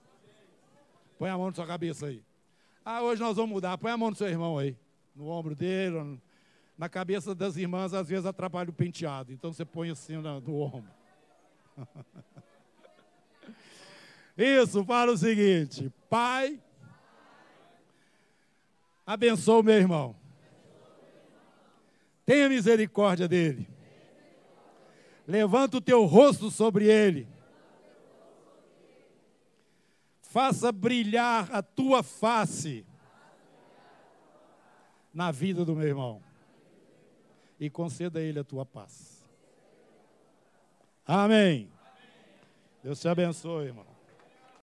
Põe 1.17 1.31
a 1.31 1.39
mão 1.39 1.47
na 1.47 1.55
sua 1.55 1.65
cabeça 1.65 2.07
aí. 2.07 2.25
Ah, 2.85 3.01
hoje 3.03 3.23
nós 3.23 3.37
vamos 3.37 3.53
mudar. 3.53 3.79
Põe 3.79 3.93
a 3.93 3.97
mão 3.97 4.11
no 4.11 4.17
seu 4.17 4.27
irmão 4.27 4.59
aí. 4.59 4.77
No 5.15 5.29
ombro 5.29 5.55
dele. 5.55 6.21
Na 6.77 6.89
cabeça 6.89 7.37
das 7.37 7.57
irmãs, 7.57 7.95
às 7.95 8.09
vezes 8.09 8.27
atrapalha 8.27 8.69
o 8.69 8.73
penteado. 8.73 9.33
Então 9.33 9.53
você 9.53 9.65
põe 9.65 9.91
assim 9.91 10.17
no 10.17 10.61
ombro. 10.61 10.91
Isso, 14.37 14.85
fala 14.85 15.13
o 15.13 15.17
seguinte: 15.17 15.93
Pai, 16.11 16.61
abençoa 19.07 19.61
o 19.61 19.63
meu 19.63 19.77
irmão. 19.77 20.17
Tenha 22.27 22.49
misericórdia 22.49 23.29
dele. 23.29 23.69
Levanta 25.29 25.77
o 25.77 25.81
teu 25.81 26.05
rosto 26.07 26.51
sobre 26.51 26.87
ele 26.87 27.38
faça 30.29 30.71
brilhar 30.71 31.51
a 31.53 31.63
tua 31.63 32.03
face 32.03 32.87
na 35.13 35.33
vida 35.33 35.65
do 35.65 35.75
meu 35.75 35.89
irmão 35.89 36.23
e 37.59 37.69
conceda 37.71 38.19
a 38.19 38.23
ele 38.23 38.39
a 38.39 38.45
tua 38.45 38.65
paz. 38.65 39.27
Amém. 41.07 41.73
Deus 42.83 43.01
te 43.01 43.09
abençoe, 43.09 43.69
irmão. 43.69 43.98